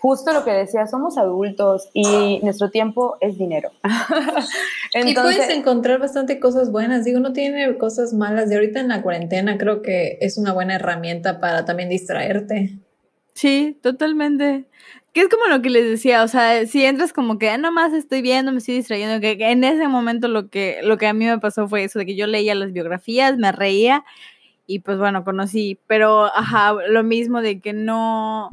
justo 0.00 0.32
lo 0.32 0.44
que 0.44 0.50
decía, 0.50 0.86
somos 0.86 1.18
adultos 1.18 1.88
y 1.92 2.40
nuestro 2.42 2.70
tiempo 2.70 3.16
es 3.20 3.38
dinero. 3.38 3.70
y 4.94 5.14
puedes 5.14 5.50
encontrar 5.50 6.00
bastante 6.00 6.40
cosas 6.40 6.72
buenas, 6.72 7.04
digo, 7.04 7.20
no 7.20 7.32
tiene 7.32 7.76
cosas 7.78 8.12
malas. 8.12 8.48
De 8.48 8.56
ahorita 8.56 8.80
en 8.80 8.88
la 8.88 9.02
cuarentena 9.02 9.58
creo 9.58 9.82
que 9.82 10.18
es 10.20 10.38
una 10.38 10.52
buena 10.52 10.76
herramienta 10.76 11.40
para 11.40 11.64
también 11.64 11.88
distraerte. 11.88 12.78
Sí, 13.34 13.78
totalmente. 13.82 14.64
Que 15.12 15.22
es 15.22 15.28
como 15.28 15.46
lo 15.46 15.60
que 15.60 15.70
les 15.70 15.84
decía, 15.84 16.22
o 16.22 16.28
sea, 16.28 16.66
si 16.66 16.84
entras 16.84 17.12
como 17.12 17.38
que 17.38 17.50
ah, 17.50 17.58
nomás 17.58 17.92
estoy 17.92 18.22
viendo, 18.22 18.52
me 18.52 18.58
estoy 18.58 18.76
distrayendo, 18.76 19.20
que, 19.20 19.36
que, 19.36 19.50
en 19.50 19.64
ese 19.64 19.88
momento 19.88 20.28
lo 20.28 20.48
que, 20.50 20.80
lo 20.82 20.98
que 20.98 21.08
a 21.08 21.12
mí 21.12 21.26
me 21.26 21.38
pasó 21.38 21.66
fue 21.68 21.84
eso, 21.84 21.98
de 21.98 22.06
que 22.06 22.14
yo 22.14 22.26
leía 22.26 22.54
las 22.54 22.72
biografías, 22.72 23.36
me 23.36 23.50
reía 23.50 24.04
y 24.66 24.78
pues 24.78 24.98
bueno, 24.98 25.24
conocí, 25.24 25.80
pero 25.88 26.26
ajá, 26.26 26.74
lo 26.88 27.02
mismo 27.02 27.42
de 27.42 27.60
que 27.60 27.72
no, 27.72 28.50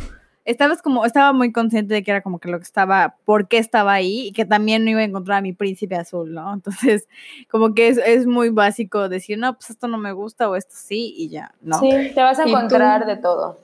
estabas 0.47 0.81
como, 0.81 1.05
estaba 1.05 1.33
muy 1.33 1.51
consciente 1.51 1.93
de 1.93 2.03
que 2.03 2.11
era 2.11 2.21
como 2.21 2.39
que 2.39 2.49
lo 2.49 2.57
que 2.57 2.63
estaba, 2.63 3.17
por 3.25 3.49
qué 3.49 3.57
estaba 3.57 3.93
ahí 3.93 4.27
y 4.27 4.31
que 4.31 4.45
también 4.45 4.85
no 4.85 4.91
iba 4.91 5.01
a 5.01 5.03
encontrar 5.03 5.39
a 5.39 5.41
mi 5.41 5.51
príncipe 5.51 5.95
azul, 5.95 6.33
¿no? 6.33 6.53
Entonces, 6.53 7.07
como 7.51 7.75
que 7.75 7.89
es, 7.89 7.97
es 7.97 8.25
muy 8.25 8.49
básico 8.49 9.09
decir, 9.09 9.37
no, 9.37 9.53
pues 9.53 9.69
esto 9.69 9.87
no 9.87 9.97
me 9.97 10.13
gusta 10.13 10.49
o 10.49 10.55
esto 10.55 10.73
sí 10.75 11.13
y 11.17 11.29
ya, 11.29 11.53
¿no? 11.61 11.79
Sí, 11.79 11.89
te 12.15 12.21
vas 12.21 12.39
a 12.39 12.45
encontrar 12.45 13.05
de 13.05 13.17
todo. 13.17 13.59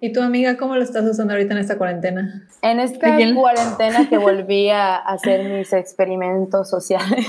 ¿Y 0.00 0.12
tu 0.12 0.22
amiga 0.22 0.56
cómo 0.56 0.76
lo 0.76 0.82
estás 0.82 1.04
usando 1.04 1.34
ahorita 1.34 1.54
en 1.54 1.58
esta 1.58 1.76
cuarentena? 1.76 2.46
En 2.62 2.78
esta 2.78 3.16
cuarentena 3.34 4.08
que 4.08 4.16
volví 4.18 4.70
a 4.70 4.96
hacer 4.96 5.44
mis 5.44 5.72
experimentos 5.72 6.70
sociales, 6.70 7.26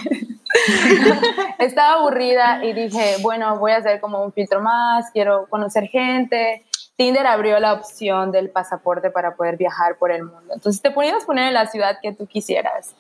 estaba 1.60 2.00
aburrida 2.00 2.64
y 2.64 2.74
dije, 2.74 3.16
bueno, 3.22 3.58
voy 3.58 3.72
a 3.72 3.78
hacer 3.78 4.00
como 4.00 4.24
un 4.24 4.32
filtro 4.32 4.62
más, 4.62 5.10
quiero 5.12 5.48
conocer 5.50 5.88
gente, 5.88 6.64
Tinder 7.00 7.26
abrió 7.28 7.58
la 7.60 7.72
opción 7.72 8.30
del 8.34 8.50
pasaporte 8.50 9.10
para 9.10 9.36
poder 9.36 9.56
viajar 9.56 9.98
por 9.98 10.12
el 10.12 10.24
mundo. 10.24 10.54
Entonces 10.54 10.82
te 10.82 10.92
podías 10.92 11.24
poner 11.24 11.48
en 11.48 11.54
la 11.54 11.66
ciudad 11.66 11.96
que 12.02 12.12
tú 12.12 12.28
quisieras. 12.28 12.94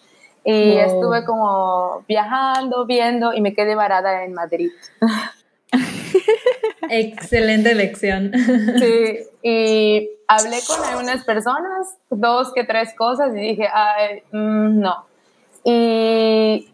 Y 0.46 0.78
estuve 0.78 1.26
como 1.26 2.06
viajando, 2.08 2.86
viendo 2.86 3.34
y 3.34 3.42
me 3.42 3.54
quedé 3.54 3.76
varada 3.76 4.24
en 4.24 4.34
Madrid. 4.34 4.72
Excelente 6.90 7.72
elección. 7.72 8.32
Sí, 8.80 9.18
y 9.44 10.10
hablé 10.30 10.60
con 10.66 10.82
algunas 10.86 11.26
personas, 11.26 11.98
dos 12.10 12.54
que 12.54 12.64
tres 12.64 12.94
cosas, 12.96 13.36
y 13.36 13.40
dije, 13.40 13.68
Ay, 13.74 14.24
mm, 14.32 14.80
no. 14.80 15.06
Y 15.66 16.70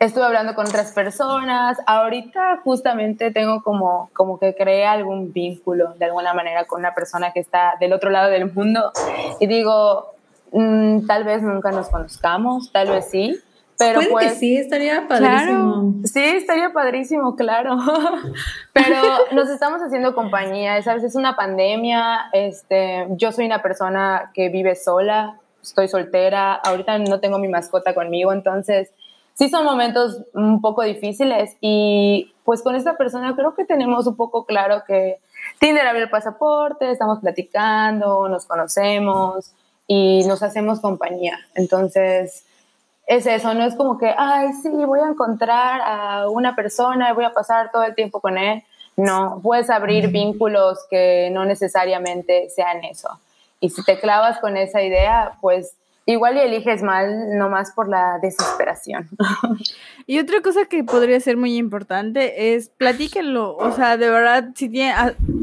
estuve 0.00 0.24
hablando 0.24 0.54
con 0.54 0.66
otras 0.66 0.92
personas. 0.92 1.78
Ahorita 1.86 2.60
justamente 2.64 3.30
tengo 3.30 3.62
como, 3.62 4.10
como 4.12 4.38
que 4.38 4.54
creé 4.54 4.86
algún 4.86 5.32
vínculo 5.32 5.94
de 5.94 6.06
alguna 6.06 6.34
manera 6.34 6.66
con 6.66 6.80
una 6.80 6.94
persona 6.94 7.32
que 7.32 7.40
está 7.40 7.74
del 7.80 7.92
otro 7.92 8.10
lado 8.10 8.30
del 8.30 8.52
mundo. 8.52 8.92
Y 9.40 9.46
digo, 9.46 10.14
mm, 10.52 11.06
tal 11.06 11.24
vez 11.24 11.42
nunca 11.42 11.70
nos 11.70 11.88
conozcamos, 11.88 12.72
tal 12.72 12.90
vez 12.90 13.10
sí. 13.10 13.38
Pero 13.78 14.00
pues, 14.10 14.38
sí, 14.38 14.56
estaría 14.56 15.06
padrísimo. 15.06 15.94
sí, 16.02 16.20
estaría 16.20 16.72
padrísimo, 16.72 17.36
claro. 17.36 17.76
pero 18.72 19.00
nos 19.30 19.48
estamos 19.48 19.80
haciendo 19.80 20.16
compañía, 20.16 20.82
¿sabes? 20.82 21.04
Es 21.04 21.14
una 21.14 21.36
pandemia. 21.36 22.28
Este, 22.32 23.06
yo 23.10 23.30
soy 23.30 23.46
una 23.46 23.62
persona 23.62 24.32
que 24.34 24.48
vive 24.48 24.74
sola, 24.74 25.38
estoy 25.62 25.86
soltera. 25.86 26.54
Ahorita 26.54 26.98
no 26.98 27.20
tengo 27.20 27.38
mi 27.38 27.46
mascota 27.46 27.94
conmigo, 27.94 28.32
entonces 28.32 28.90
sí 29.38 29.48
son 29.48 29.64
momentos 29.64 30.20
un 30.34 30.60
poco 30.60 30.82
difíciles 30.82 31.56
y 31.60 32.34
pues 32.44 32.62
con 32.62 32.74
esta 32.74 32.96
persona 32.96 33.36
creo 33.36 33.54
que 33.54 33.64
tenemos 33.64 34.06
un 34.06 34.16
poco 34.16 34.44
claro 34.44 34.82
que 34.86 35.20
Tinder 35.60 35.86
abre 35.86 36.02
el 36.02 36.10
pasaporte, 36.10 36.90
estamos 36.90 37.20
platicando, 37.20 38.28
nos 38.28 38.46
conocemos 38.46 39.52
y 39.86 40.24
nos 40.26 40.42
hacemos 40.42 40.80
compañía. 40.80 41.38
Entonces, 41.54 42.44
es 43.06 43.26
eso, 43.26 43.54
no 43.54 43.64
es 43.64 43.74
como 43.76 43.96
que, 43.96 44.12
ay, 44.16 44.52
sí, 44.54 44.68
voy 44.68 45.00
a 45.00 45.08
encontrar 45.08 45.80
a 45.82 46.28
una 46.28 46.54
persona 46.56 47.10
y 47.10 47.14
voy 47.14 47.24
a 47.24 47.32
pasar 47.32 47.70
todo 47.70 47.84
el 47.84 47.94
tiempo 47.94 48.20
con 48.20 48.36
él. 48.36 48.62
No, 48.96 49.40
puedes 49.42 49.70
abrir 49.70 50.08
vínculos 50.08 50.80
que 50.90 51.30
no 51.32 51.44
necesariamente 51.44 52.50
sean 52.50 52.84
eso. 52.84 53.20
Y 53.60 53.70
si 53.70 53.84
te 53.84 53.98
clavas 53.98 54.40
con 54.40 54.56
esa 54.56 54.82
idea, 54.82 55.38
pues 55.40 55.76
igual 56.12 56.36
y 56.36 56.40
eliges 56.40 56.82
mal 56.82 57.36
nomás 57.36 57.72
por 57.72 57.88
la 57.88 58.18
desesperación. 58.20 59.08
Y 60.06 60.18
otra 60.18 60.40
cosa 60.40 60.64
que 60.64 60.84
podría 60.84 61.20
ser 61.20 61.36
muy 61.36 61.58
importante 61.58 62.54
es 62.54 62.70
platíquenlo, 62.70 63.54
o 63.58 63.72
sea, 63.72 63.98
de 63.98 64.08
verdad, 64.08 64.52
si 64.54 64.70
tienen 64.70 64.94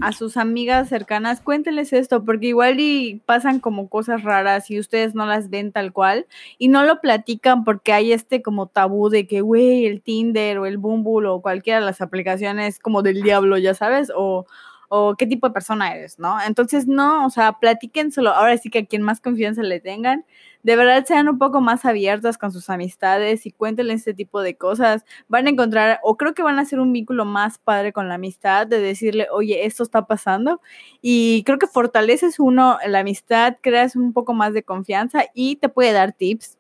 a, 0.01 0.11
sus 0.11 0.37
amigas 0.37 0.89
cercanas, 0.89 1.39
cuéntenles 1.39 1.93
esto, 1.93 2.25
porque 2.25 2.47
igual 2.47 2.79
y 2.79 3.21
pasan 3.27 3.59
como 3.59 3.89
cosas 3.89 4.23
raras 4.23 4.71
y 4.71 4.79
ustedes 4.79 5.13
no 5.13 5.27
las 5.27 5.51
ven 5.51 5.71
tal 5.71 5.93
cual 5.93 6.25
y 6.57 6.69
no 6.69 6.83
lo 6.83 6.99
platican 6.99 7.63
porque 7.63 7.93
hay 7.93 8.11
este 8.11 8.41
como 8.41 8.65
tabú 8.65 9.09
de 9.09 9.27
que, 9.27 9.41
güey, 9.41 9.85
el 9.85 10.01
Tinder 10.01 10.57
o 10.57 10.65
el 10.65 10.79
Bumble 10.79 11.27
o 11.27 11.43
cualquiera 11.43 11.79
de 11.79 11.85
las 11.85 12.01
aplicaciones 12.01 12.79
como 12.79 13.03
del 13.03 13.21
diablo, 13.21 13.59
ya 13.59 13.75
sabes, 13.75 14.11
o 14.15 14.47
o 14.87 15.15
qué 15.15 15.27
tipo 15.27 15.47
de 15.47 15.53
persona 15.53 15.93
eres, 15.93 16.19
¿no? 16.19 16.37
Entonces, 16.41 16.87
no, 16.87 17.25
o 17.25 17.29
sea, 17.29 17.53
platíquenselo, 17.53 18.31
ahora 18.31 18.57
sí 18.57 18.69
que 18.69 18.79
a 18.79 18.85
quien 18.85 19.01
más 19.01 19.19
confianza 19.19 19.63
le 19.63 19.79
tengan, 19.79 20.25
de 20.65 20.75
verdad 20.75 21.05
sean 21.05 21.29
un 21.29 21.37
poco 21.37 21.61
más 21.61 21.85
abiertas 21.85 22.39
con 22.39 22.51
sus 22.51 22.71
amistades 22.71 23.45
y 23.45 23.51
cuéntenle 23.51 23.93
este 23.93 24.15
tipo 24.15 24.41
de 24.41 24.55
cosas, 24.55 25.05
van 25.27 25.45
a 25.45 25.51
encontrar, 25.51 25.99
o 26.01 26.17
creo 26.17 26.33
que 26.33 26.41
van 26.41 26.57
a 26.57 26.63
hacer 26.63 26.79
un 26.79 26.91
vínculo 26.91 27.23
más 27.23 27.59
padre 27.59 27.93
con 27.93 28.09
la 28.09 28.15
amistad, 28.15 28.65
de 28.65 28.79
decirle, 28.79 29.27
oye, 29.31 29.67
esto 29.67 29.83
está 29.83 30.07
pasando, 30.07 30.61
y 31.03 31.43
creo 31.45 31.59
que 31.59 31.67
fortaleces 31.67 32.39
uno 32.39 32.79
la 32.87 33.01
amistad, 33.01 33.57
creas 33.61 33.95
un 33.95 34.11
poco 34.11 34.33
más 34.33 34.55
de 34.55 34.63
confianza 34.63 35.25
y 35.35 35.57
te 35.57 35.69
puede 35.69 35.91
dar 35.91 36.13
tips 36.13 36.57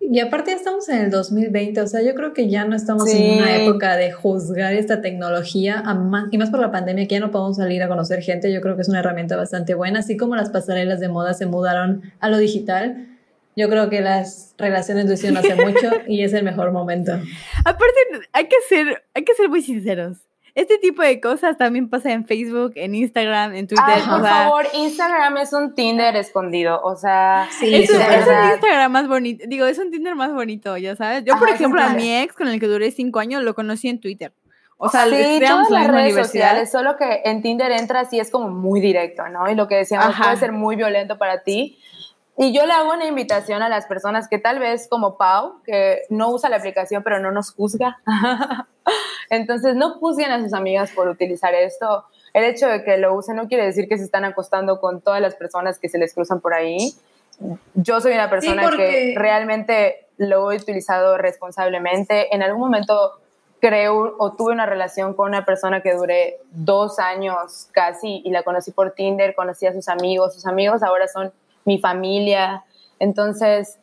y 0.00 0.18
aparte 0.18 0.50
ya 0.50 0.56
estamos 0.56 0.88
en 0.88 0.98
el 0.98 1.10
2020, 1.10 1.80
o 1.80 1.86
sea, 1.86 2.02
yo 2.02 2.14
creo 2.16 2.32
que 2.32 2.48
ya 2.48 2.64
no 2.64 2.74
estamos 2.74 3.08
en 3.08 3.38
una 3.38 3.56
época 3.56 3.96
de 3.96 4.10
juzgar 4.10 4.74
esta 4.74 5.00
tecnología, 5.00 5.84
y 6.32 6.38
más 6.38 6.50
por 6.50 6.58
la 6.58 6.72
pandemia, 6.72 7.06
que 7.06 7.14
ya 7.14 7.20
no 7.20 7.30
podemos 7.30 7.58
salir 7.58 7.82
a 7.84 7.88
conocer 7.88 8.20
gente, 8.20 8.52
yo 8.52 8.60
creo 8.60 8.74
que 8.74 8.82
es 8.82 8.88
una 8.88 8.98
herramienta 8.98 9.36
bastante 9.36 9.74
buena, 9.74 10.00
así 10.00 10.16
como 10.16 10.34
las 10.34 10.50
pasarelas 10.50 10.98
de 10.98 11.08
moda 11.08 11.34
se 11.34 11.46
mudaron 11.46 12.02
a 12.18 12.28
lo 12.28 12.38
digital. 12.38 13.11
Yo 13.56 13.68
creo 13.68 13.90
que 13.90 14.00
las 14.00 14.54
relaciones 14.58 15.06
lo 15.06 15.12
hicieron 15.12 15.38
hace 15.38 15.54
mucho 15.54 15.90
y 16.06 16.22
es 16.22 16.32
el 16.32 16.44
mejor 16.44 16.72
momento. 16.72 17.12
Aparte, 17.64 17.98
hay 18.32 18.46
que 18.46 18.56
ser, 18.68 19.04
hay 19.14 19.24
que 19.24 19.34
ser 19.34 19.48
muy 19.48 19.62
sinceros 19.62 20.18
este 20.54 20.78
tipo 20.78 21.02
de 21.02 21.20
cosas 21.20 21.56
también 21.56 21.88
pasa 21.88 22.12
en 22.12 22.26
Facebook, 22.26 22.72
en 22.76 22.94
Instagram, 22.94 23.54
en 23.54 23.66
Twitter. 23.66 23.84
Ay, 23.86 24.02
por 24.02 24.20
favor, 24.20 24.66
Instagram 24.74 25.38
es 25.38 25.52
un 25.52 25.74
Tinder 25.74 26.14
escondido, 26.16 26.80
o 26.82 26.94
sea, 26.94 27.48
sí, 27.50 27.74
es, 27.74 27.90
un, 27.90 27.96
Instagram 27.96 28.92
más 28.92 29.08
bonito, 29.08 29.44
digo, 29.48 29.66
es 29.66 29.78
un 29.78 29.90
Tinder 29.90 30.14
más 30.14 30.32
bonito, 30.32 30.76
ya 30.76 30.94
sabes. 30.94 31.24
Yo, 31.24 31.38
por 31.38 31.48
ejemplo, 31.48 31.80
a 31.80 31.90
mi 31.90 32.14
ex, 32.14 32.34
con 32.34 32.48
el 32.48 32.60
que 32.60 32.66
duré 32.66 32.90
cinco 32.90 33.18
años, 33.18 33.42
lo 33.42 33.54
conocí 33.54 33.88
en 33.88 34.00
Twitter. 34.00 34.32
O 34.76 34.88
sea, 34.88 35.04
sí, 35.06 35.40
todas 35.40 35.70
las 35.70 35.86
redes 35.86 36.14
sociales, 36.14 36.70
solo 36.70 36.96
que 36.96 37.22
en 37.24 37.40
Tinder 37.40 37.70
entras 37.70 38.12
y 38.12 38.20
es 38.20 38.30
como 38.30 38.50
muy 38.50 38.80
directo, 38.80 39.28
¿no? 39.28 39.48
Y 39.50 39.54
lo 39.54 39.68
que 39.68 39.76
decíamos 39.76 40.16
puede 40.16 40.36
ser 40.36 40.52
muy 40.52 40.76
violento 40.76 41.18
para 41.18 41.42
ti. 41.44 41.78
Y 42.38 42.54
yo 42.54 42.64
le 42.64 42.72
hago 42.72 42.92
una 42.92 43.06
invitación 43.06 43.62
a 43.62 43.68
las 43.68 43.86
personas 43.86 44.28
que 44.28 44.38
tal 44.38 44.58
vez 44.58 44.88
como 44.88 45.16
Pau, 45.16 45.62
que 45.64 46.02
no 46.08 46.30
usa 46.30 46.48
la 46.48 46.56
aplicación 46.56 47.02
pero 47.02 47.18
no 47.20 47.30
nos 47.30 47.52
juzga. 47.52 47.98
Entonces 49.30 49.76
no 49.76 49.94
juzguen 49.94 50.30
a 50.30 50.42
sus 50.42 50.54
amigas 50.54 50.90
por 50.92 51.08
utilizar 51.08 51.54
esto. 51.54 52.04
El 52.32 52.44
hecho 52.44 52.66
de 52.68 52.82
que 52.84 52.96
lo 52.96 53.14
usen 53.14 53.36
no 53.36 53.48
quiere 53.48 53.66
decir 53.66 53.88
que 53.88 53.98
se 53.98 54.04
están 54.04 54.24
acostando 54.24 54.80
con 54.80 55.02
todas 55.02 55.20
las 55.20 55.34
personas 55.34 55.78
que 55.78 55.88
se 55.88 55.98
les 55.98 56.14
cruzan 56.14 56.40
por 56.40 56.54
ahí. 56.54 56.94
Yo 57.74 58.00
soy 58.00 58.12
una 58.12 58.30
persona 58.30 58.70
que 58.70 59.14
realmente 59.16 60.06
lo 60.16 60.50
he 60.52 60.56
utilizado 60.56 61.18
responsablemente. 61.18 62.34
En 62.34 62.42
algún 62.42 62.60
momento 62.60 63.12
creo 63.60 64.16
o 64.18 64.32
tuve 64.32 64.52
una 64.52 64.66
relación 64.66 65.14
con 65.14 65.28
una 65.28 65.44
persona 65.44 65.82
que 65.82 65.94
duré 65.94 66.40
dos 66.50 66.98
años 66.98 67.68
casi 67.72 68.22
y 68.24 68.30
la 68.30 68.42
conocí 68.42 68.72
por 68.72 68.92
Tinder, 68.92 69.34
conocí 69.34 69.66
a 69.66 69.72
sus 69.72 69.88
amigos. 69.88 70.34
Sus 70.34 70.46
amigos 70.46 70.82
ahora 70.82 71.06
son 71.08 71.32
mi 71.64 71.78
familia. 71.78 72.64
Entonces, 72.98 73.78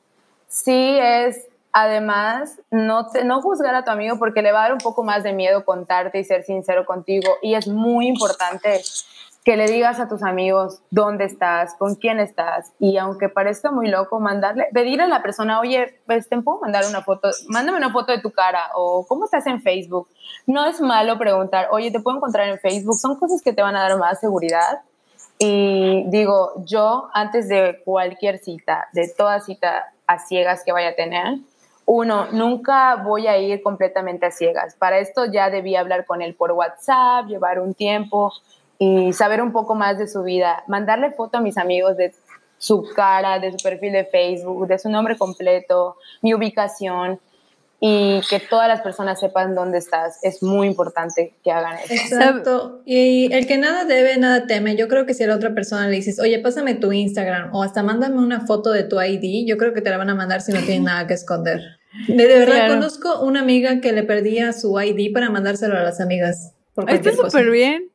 sí 0.47 0.97
es, 0.99 1.47
además, 1.71 2.59
no, 2.71 3.09
te, 3.09 3.23
no 3.23 3.41
juzgar 3.41 3.75
a 3.75 3.83
tu 3.83 3.91
amigo 3.91 4.17
porque 4.17 4.41
le 4.41 4.51
va 4.51 4.59
a 4.59 4.63
dar 4.63 4.73
un 4.73 4.79
poco 4.79 5.03
más 5.03 5.23
de 5.23 5.33
miedo 5.33 5.65
contarte 5.65 6.19
y 6.19 6.23
ser 6.23 6.43
sincero 6.43 6.85
contigo. 6.85 7.37
Y 7.41 7.55
es 7.55 7.67
muy 7.67 8.07
importante 8.07 8.81
que 9.45 9.55
le 9.55 9.67
digas 9.67 9.99
a 9.99 10.07
tus 10.07 10.21
amigos 10.21 10.81
dónde 10.91 11.25
estás, 11.25 11.73
con 11.75 11.95
quién 11.95 12.19
estás. 12.19 12.71
Y 12.79 12.97
aunque 12.97 13.29
parezca 13.29 13.71
muy 13.71 13.87
loco, 13.87 14.19
mandarle, 14.19 14.67
pedir 14.73 15.01
a 15.01 15.07
la 15.07 15.21
persona, 15.21 15.59
oye, 15.59 16.01
pues 16.05 16.27
te 16.27 16.39
puedo 16.41 16.59
mandar 16.59 16.85
una 16.87 17.01
foto, 17.01 17.29
mándame 17.47 17.77
una 17.77 17.91
foto 17.91 18.11
de 18.11 18.19
tu 18.19 18.31
cara 18.31 18.69
o 18.75 19.05
cómo 19.07 19.25
estás 19.25 19.47
en 19.47 19.61
Facebook. 19.61 20.07
No 20.45 20.65
es 20.65 20.81
malo 20.81 21.17
preguntar, 21.17 21.69
oye, 21.71 21.89
te 21.89 21.99
puedo 21.99 22.17
encontrar 22.17 22.49
en 22.49 22.59
Facebook. 22.59 22.95
Son 22.95 23.17
cosas 23.17 23.41
que 23.41 23.53
te 23.53 23.61
van 23.61 23.75
a 23.75 23.81
dar 23.81 23.97
más 23.97 24.19
seguridad 24.19 24.81
y 25.39 26.03
digo, 26.07 26.51
yo 26.65 27.09
antes 27.13 27.47
de 27.47 27.81
cualquier 27.85 28.39
cita, 28.39 28.89
de 28.91 29.07
toda 29.17 29.39
cita 29.39 29.93
a 30.05 30.19
ciegas 30.19 30.63
que 30.65 30.73
vaya 30.73 30.89
a 30.89 30.95
tener, 30.95 31.37
uno, 31.85 32.27
nunca 32.33 32.97
voy 32.97 33.25
a 33.25 33.37
ir 33.37 33.63
completamente 33.63 34.25
a 34.25 34.31
ciegas. 34.31 34.75
Para 34.75 34.99
esto 34.99 35.25
ya 35.25 35.49
debí 35.49 35.75
hablar 35.75 36.05
con 36.05 36.21
él 36.21 36.35
por 36.35 36.51
WhatsApp, 36.51 37.27
llevar 37.27 37.59
un 37.61 37.73
tiempo 37.73 38.33
y 38.77 39.13
saber 39.13 39.41
un 39.41 39.53
poco 39.53 39.75
más 39.75 39.97
de 39.97 40.07
su 40.07 40.23
vida, 40.23 40.63
mandarle 40.67 41.11
foto 41.11 41.37
a 41.37 41.41
mis 41.41 41.57
amigos 41.57 41.95
de 41.95 42.13
su 42.57 42.83
cara, 42.93 43.39
de 43.39 43.51
su 43.51 43.57
perfil 43.63 43.93
de 43.93 44.05
Facebook, 44.05 44.67
de 44.67 44.77
su 44.77 44.89
nombre 44.89 45.17
completo, 45.17 45.95
mi 46.21 46.33
ubicación 46.33 47.19
y 47.81 48.19
que 48.29 48.39
todas 48.39 48.67
las 48.67 48.81
personas 48.81 49.19
sepan 49.19 49.55
dónde 49.55 49.77
estás. 49.77 50.19
Es 50.21 50.43
muy 50.43 50.67
importante 50.67 51.37
que 51.43 51.51
hagan 51.51 51.77
eso. 51.77 51.93
Exacto. 51.93 52.81
Y 52.85 53.31
el 53.33 53.47
que 53.47 53.57
nada 53.57 53.85
debe, 53.85 54.17
nada 54.17 54.47
teme. 54.47 54.75
Yo 54.75 54.87
creo 54.87 55.05
que 55.05 55.13
si 55.13 55.23
a 55.23 55.27
la 55.27 55.35
otra 55.35 55.53
persona 55.53 55.87
le 55.87 55.95
dices, 55.95 56.19
oye, 56.19 56.39
pásame 56.39 56.75
tu 56.75 56.91
Instagram 56.91 57.53
o 57.53 57.63
hasta 57.63 57.81
mándame 57.81 58.17
una 58.17 58.41
foto 58.41 58.71
de 58.71 58.83
tu 58.83 59.01
ID, 59.01 59.47
yo 59.47 59.57
creo 59.57 59.73
que 59.73 59.81
te 59.81 59.89
la 59.89 59.97
van 59.97 60.09
a 60.09 60.15
mandar 60.15 60.41
si 60.41 60.51
no 60.51 60.59
tienen 60.59 60.83
nada 60.83 61.07
que 61.07 61.13
esconder. 61.13 61.61
De, 62.07 62.27
verdad, 62.27 62.69
conozco 62.69 63.21
una 63.21 63.39
amiga 63.39 63.81
que 63.81 63.93
le 63.93 64.03
perdía 64.03 64.53
su 64.53 64.79
ID 64.79 65.13
para 65.13 65.29
mandárselo 65.29 65.77
a 65.77 65.81
las 65.81 66.01
amigas. 66.01 66.53
Está 66.87 67.13
súper 67.13 67.49
bien. 67.49 67.88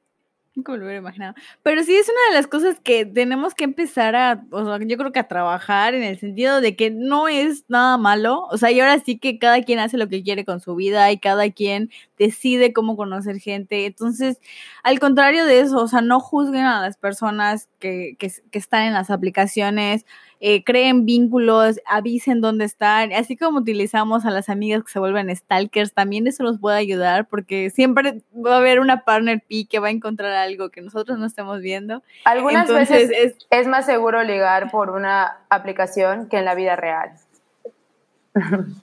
Me 0.56 0.62
lo 0.76 0.84
hubiera 0.84 0.98
imaginado. 0.98 1.34
Pero 1.64 1.82
sí 1.82 1.96
es 1.96 2.08
una 2.08 2.30
de 2.30 2.34
las 2.36 2.46
cosas 2.46 2.78
que 2.78 3.04
tenemos 3.04 3.54
que 3.54 3.64
empezar 3.64 4.14
a, 4.14 4.44
o 4.50 4.64
sea, 4.64 4.78
yo 4.86 4.96
creo 4.96 5.10
que 5.10 5.18
a 5.18 5.26
trabajar 5.26 5.94
en 5.94 6.04
el 6.04 6.18
sentido 6.20 6.60
de 6.60 6.76
que 6.76 6.92
no 6.92 7.26
es 7.26 7.64
nada 7.68 7.98
malo. 7.98 8.46
O 8.52 8.56
sea, 8.56 8.70
y 8.70 8.78
ahora 8.78 9.00
sí 9.00 9.18
que 9.18 9.40
cada 9.40 9.62
quien 9.62 9.80
hace 9.80 9.98
lo 9.98 10.08
que 10.08 10.22
quiere 10.22 10.44
con 10.44 10.60
su 10.60 10.76
vida 10.76 11.10
y 11.10 11.18
cada 11.18 11.50
quien 11.50 11.90
decide 12.18 12.72
cómo 12.72 12.96
conocer 12.96 13.40
gente. 13.40 13.86
Entonces, 13.86 14.38
al 14.84 15.00
contrario 15.00 15.44
de 15.44 15.58
eso, 15.58 15.78
o 15.82 15.88
sea, 15.88 16.02
no 16.02 16.20
juzguen 16.20 16.64
a 16.64 16.80
las 16.80 16.96
personas 16.98 17.68
que, 17.80 18.16
que 18.18 18.58
están 18.58 18.84
en 18.84 18.92
las 18.92 19.10
aplicaciones 19.10 20.06
eh, 20.46 20.62
creen 20.62 21.06
vínculos, 21.06 21.80
avisen 21.86 22.42
dónde 22.42 22.66
están, 22.66 23.14
así 23.14 23.34
como 23.34 23.60
utilizamos 23.60 24.26
a 24.26 24.30
las 24.30 24.50
amigas 24.50 24.84
que 24.84 24.92
se 24.92 24.98
vuelven 24.98 25.34
stalkers, 25.34 25.94
también 25.94 26.26
eso 26.26 26.42
nos 26.42 26.58
puede 26.58 26.76
ayudar 26.76 27.26
porque 27.26 27.70
siempre 27.70 28.20
va 28.34 28.56
a 28.56 28.58
haber 28.58 28.78
una 28.78 29.04
partner 29.04 29.42
P 29.48 29.66
que 29.66 29.78
va 29.78 29.86
a 29.86 29.90
encontrar 29.90 30.32
algo 30.32 30.68
que 30.68 30.82
nosotros 30.82 31.18
no 31.18 31.24
estemos 31.24 31.62
viendo. 31.62 32.02
Algunas 32.26 32.68
veces 32.68 33.10
es, 33.10 33.36
es 33.48 33.66
más 33.66 33.86
seguro 33.86 34.22
ligar 34.22 34.70
por 34.70 34.90
una 34.90 35.38
aplicación 35.48 36.28
que 36.28 36.36
en 36.36 36.44
la 36.44 36.54
vida 36.54 36.76
real. 36.76 37.12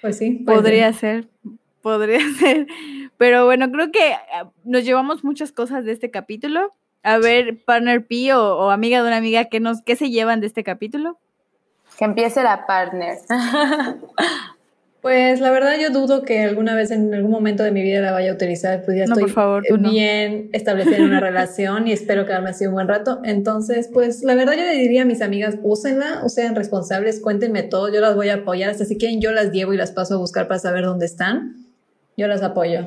Pues 0.00 0.18
sí. 0.18 0.32
Podría 0.44 0.92
ser, 0.92 1.28
podría 1.80 2.20
ser. 2.38 2.66
Pero 3.16 3.46
bueno, 3.46 3.70
creo 3.70 3.90
que 3.90 4.12
ah, 4.34 4.50
nos 4.62 4.84
llevamos 4.84 5.24
muchas 5.24 5.50
cosas 5.50 5.86
de 5.86 5.92
este 5.92 6.10
capítulo. 6.10 6.74
A 7.04 7.18
ver, 7.18 7.62
partner 7.64 8.06
P 8.06 8.32
o, 8.32 8.70
amiga 8.70 9.02
de 9.02 9.06
una 9.06 9.18
amiga, 9.18 9.44
¿qué, 9.44 9.60
nos, 9.60 9.82
¿qué 9.82 9.94
se 9.94 10.10
llevan 10.10 10.40
de 10.40 10.46
este 10.46 10.64
capítulo? 10.64 11.18
Que 11.98 12.06
empiece 12.06 12.42
la 12.42 12.66
partner. 12.66 13.18
Pues 15.04 15.38
la 15.40 15.50
verdad 15.50 15.74
yo 15.78 15.90
dudo 15.90 16.22
que 16.22 16.40
alguna 16.44 16.74
vez 16.74 16.90
en 16.90 17.12
algún 17.12 17.30
momento 17.30 17.62
de 17.62 17.70
mi 17.70 17.82
vida 17.82 18.00
la 18.00 18.10
vaya 18.10 18.30
a 18.30 18.34
utilizar, 18.34 18.86
pues 18.86 18.96
ya 18.96 19.04
estoy 19.04 19.30
bien 19.90 20.48
establecida 20.54 20.96
en 20.96 21.02
una 21.04 21.20
relación 21.20 21.86
y 21.86 21.92
espero 21.92 22.24
quedarme 22.24 22.48
así 22.48 22.66
un 22.66 22.72
buen 22.72 22.88
rato. 22.88 23.20
Entonces, 23.22 23.90
pues 23.92 24.22
la 24.22 24.34
verdad 24.34 24.54
yo 24.54 24.62
le 24.62 24.72
diría 24.72 25.02
a 25.02 25.04
mis 25.04 25.20
amigas, 25.20 25.58
úsenla, 25.62 26.22
o 26.24 26.30
sean 26.30 26.54
responsables, 26.54 27.20
cuéntenme 27.20 27.64
todo, 27.64 27.92
yo 27.92 28.00
las 28.00 28.16
voy 28.16 28.30
a 28.30 28.36
apoyar, 28.36 28.70
hasta 28.70 28.86
si 28.86 28.96
quieren 28.96 29.20
yo 29.20 29.30
las 29.30 29.52
llevo 29.52 29.74
y 29.74 29.76
las 29.76 29.92
paso 29.92 30.14
a 30.14 30.16
buscar 30.16 30.48
para 30.48 30.58
saber 30.58 30.86
dónde 30.86 31.04
están. 31.04 31.66
Yo 32.16 32.26
las 32.26 32.42
apoyo. 32.42 32.86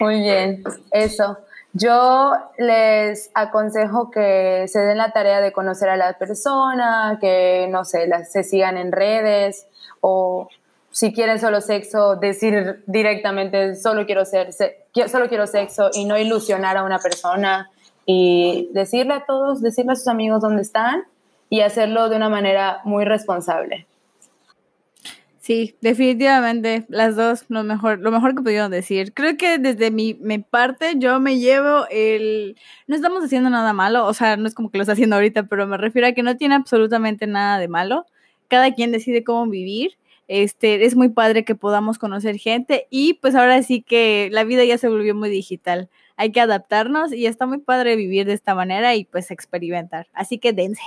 Muy 0.00 0.20
bien, 0.20 0.64
eso. 0.90 1.36
Yo 1.74 2.32
les 2.58 3.30
aconsejo 3.34 4.10
que 4.10 4.66
se 4.68 4.78
den 4.80 4.98
la 4.98 5.12
tarea 5.12 5.40
de 5.40 5.52
conocer 5.52 5.88
a 5.88 5.96
la 5.96 6.12
persona, 6.18 7.18
que 7.20 7.66
no 7.70 7.84
sé, 7.84 8.08
se 8.30 8.42
sigan 8.44 8.76
en 8.76 8.92
redes 8.92 9.66
o 10.02 10.48
si 10.90 11.14
quieren 11.14 11.40
solo 11.40 11.62
sexo, 11.62 12.16
decir 12.16 12.82
directamente 12.86 13.74
solo 13.76 14.04
quiero 14.04 14.26
ser, 14.26 14.50
solo 14.52 15.28
quiero 15.28 15.46
sexo 15.46 15.90
y 15.94 16.04
no 16.04 16.18
ilusionar 16.18 16.76
a 16.76 16.84
una 16.84 16.98
persona 16.98 17.70
y 18.04 18.68
decirle 18.72 19.14
a 19.14 19.24
todos, 19.24 19.62
decirle 19.62 19.92
a 19.92 19.96
sus 19.96 20.08
amigos 20.08 20.42
dónde 20.42 20.60
están 20.60 21.04
y 21.48 21.62
hacerlo 21.62 22.10
de 22.10 22.16
una 22.16 22.28
manera 22.28 22.80
muy 22.84 23.06
responsable. 23.06 23.86
Sí, 25.42 25.74
definitivamente, 25.80 26.84
las 26.88 27.16
dos, 27.16 27.46
lo 27.48 27.64
mejor, 27.64 27.98
lo 27.98 28.12
mejor 28.12 28.36
que 28.36 28.42
pudieron 28.42 28.70
decir. 28.70 29.12
Creo 29.12 29.36
que 29.36 29.58
desde 29.58 29.90
mi, 29.90 30.14
mi, 30.14 30.38
parte 30.38 30.92
yo 30.98 31.18
me 31.18 31.40
llevo 31.40 31.84
el... 31.90 32.56
No 32.86 32.94
estamos 32.94 33.24
haciendo 33.24 33.50
nada 33.50 33.72
malo, 33.72 34.06
o 34.06 34.14
sea, 34.14 34.36
no 34.36 34.46
es 34.46 34.54
como 34.54 34.70
que 34.70 34.78
lo 34.78 34.82
está 34.82 34.92
haciendo 34.92 35.16
ahorita, 35.16 35.42
pero 35.48 35.66
me 35.66 35.76
refiero 35.78 36.06
a 36.06 36.12
que 36.12 36.22
no 36.22 36.36
tiene 36.36 36.54
absolutamente 36.54 37.26
nada 37.26 37.58
de 37.58 37.66
malo 37.66 38.06
cada 38.46 38.72
quien 38.72 38.92
decide 38.92 39.24
cómo 39.24 39.50
vivir. 39.50 39.98
Este, 40.28 40.84
es 40.84 40.94
muy 40.94 41.08
padre 41.08 41.44
que 41.44 41.56
podamos 41.56 41.98
conocer 41.98 42.38
gente 42.38 42.86
y 42.90 43.14
pues 43.14 43.34
ahora 43.34 43.62
sí 43.64 43.82
que 43.82 44.28
la 44.30 44.44
vida 44.44 44.64
ya 44.64 44.78
se 44.78 44.88
volvió 44.88 45.14
muy 45.14 45.28
digital. 45.28 45.90
Hay 46.16 46.30
que 46.30 46.40
adaptarnos 46.40 47.12
y 47.12 47.26
está 47.26 47.46
muy 47.46 47.58
padre 47.58 47.96
vivir 47.96 48.26
de 48.26 48.34
esta 48.34 48.54
manera 48.54 48.94
y 48.94 49.06
pues 49.06 49.32
experimentar. 49.32 50.06
Así 50.12 50.38
que 50.38 50.52
dense. 50.52 50.82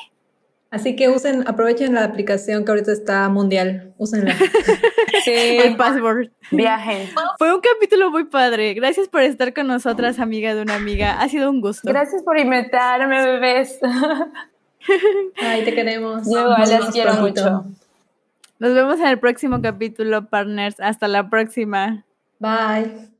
Así 0.71 0.95
que 0.95 1.09
usen, 1.09 1.47
aprovechen 1.47 1.93
la 1.93 2.03
aplicación 2.03 2.65
que 2.65 2.71
ahorita 2.71 2.91
está 2.91 3.29
mundial. 3.29 3.93
Úsenla. 3.97 4.35
sí. 5.23 5.31
El 5.31 5.77
password. 5.77 6.29
Viajen. 6.51 7.09
Fue 7.37 7.53
un 7.53 7.61
capítulo 7.61 8.11
muy 8.11 8.25
padre. 8.25 8.73
Gracias 8.73 9.07
por 9.07 9.21
estar 9.21 9.53
con 9.53 9.67
nosotras, 9.67 10.19
amiga 10.19 10.53
de 10.53 10.61
una 10.61 10.75
amiga. 10.75 11.21
Ha 11.21 11.29
sido 11.29 11.49
un 11.49 11.61
gusto. 11.61 11.87
Gracias 11.87 12.23
por 12.23 12.37
invitarme, 12.37 13.23
bebés. 13.25 13.79
Ay, 15.41 15.63
te 15.63 15.73
queremos. 15.73 16.23
Yo 16.29 16.55
les 16.57 16.85
quiero 16.91 17.13
mucho. 17.15 17.65
Nos 18.59 18.73
vemos 18.73 18.99
en 18.99 19.07
el 19.07 19.19
próximo 19.19 19.61
capítulo, 19.61 20.27
partners. 20.27 20.79
Hasta 20.79 21.07
la 21.07 21.29
próxima. 21.29 22.05
Bye. 22.39 23.14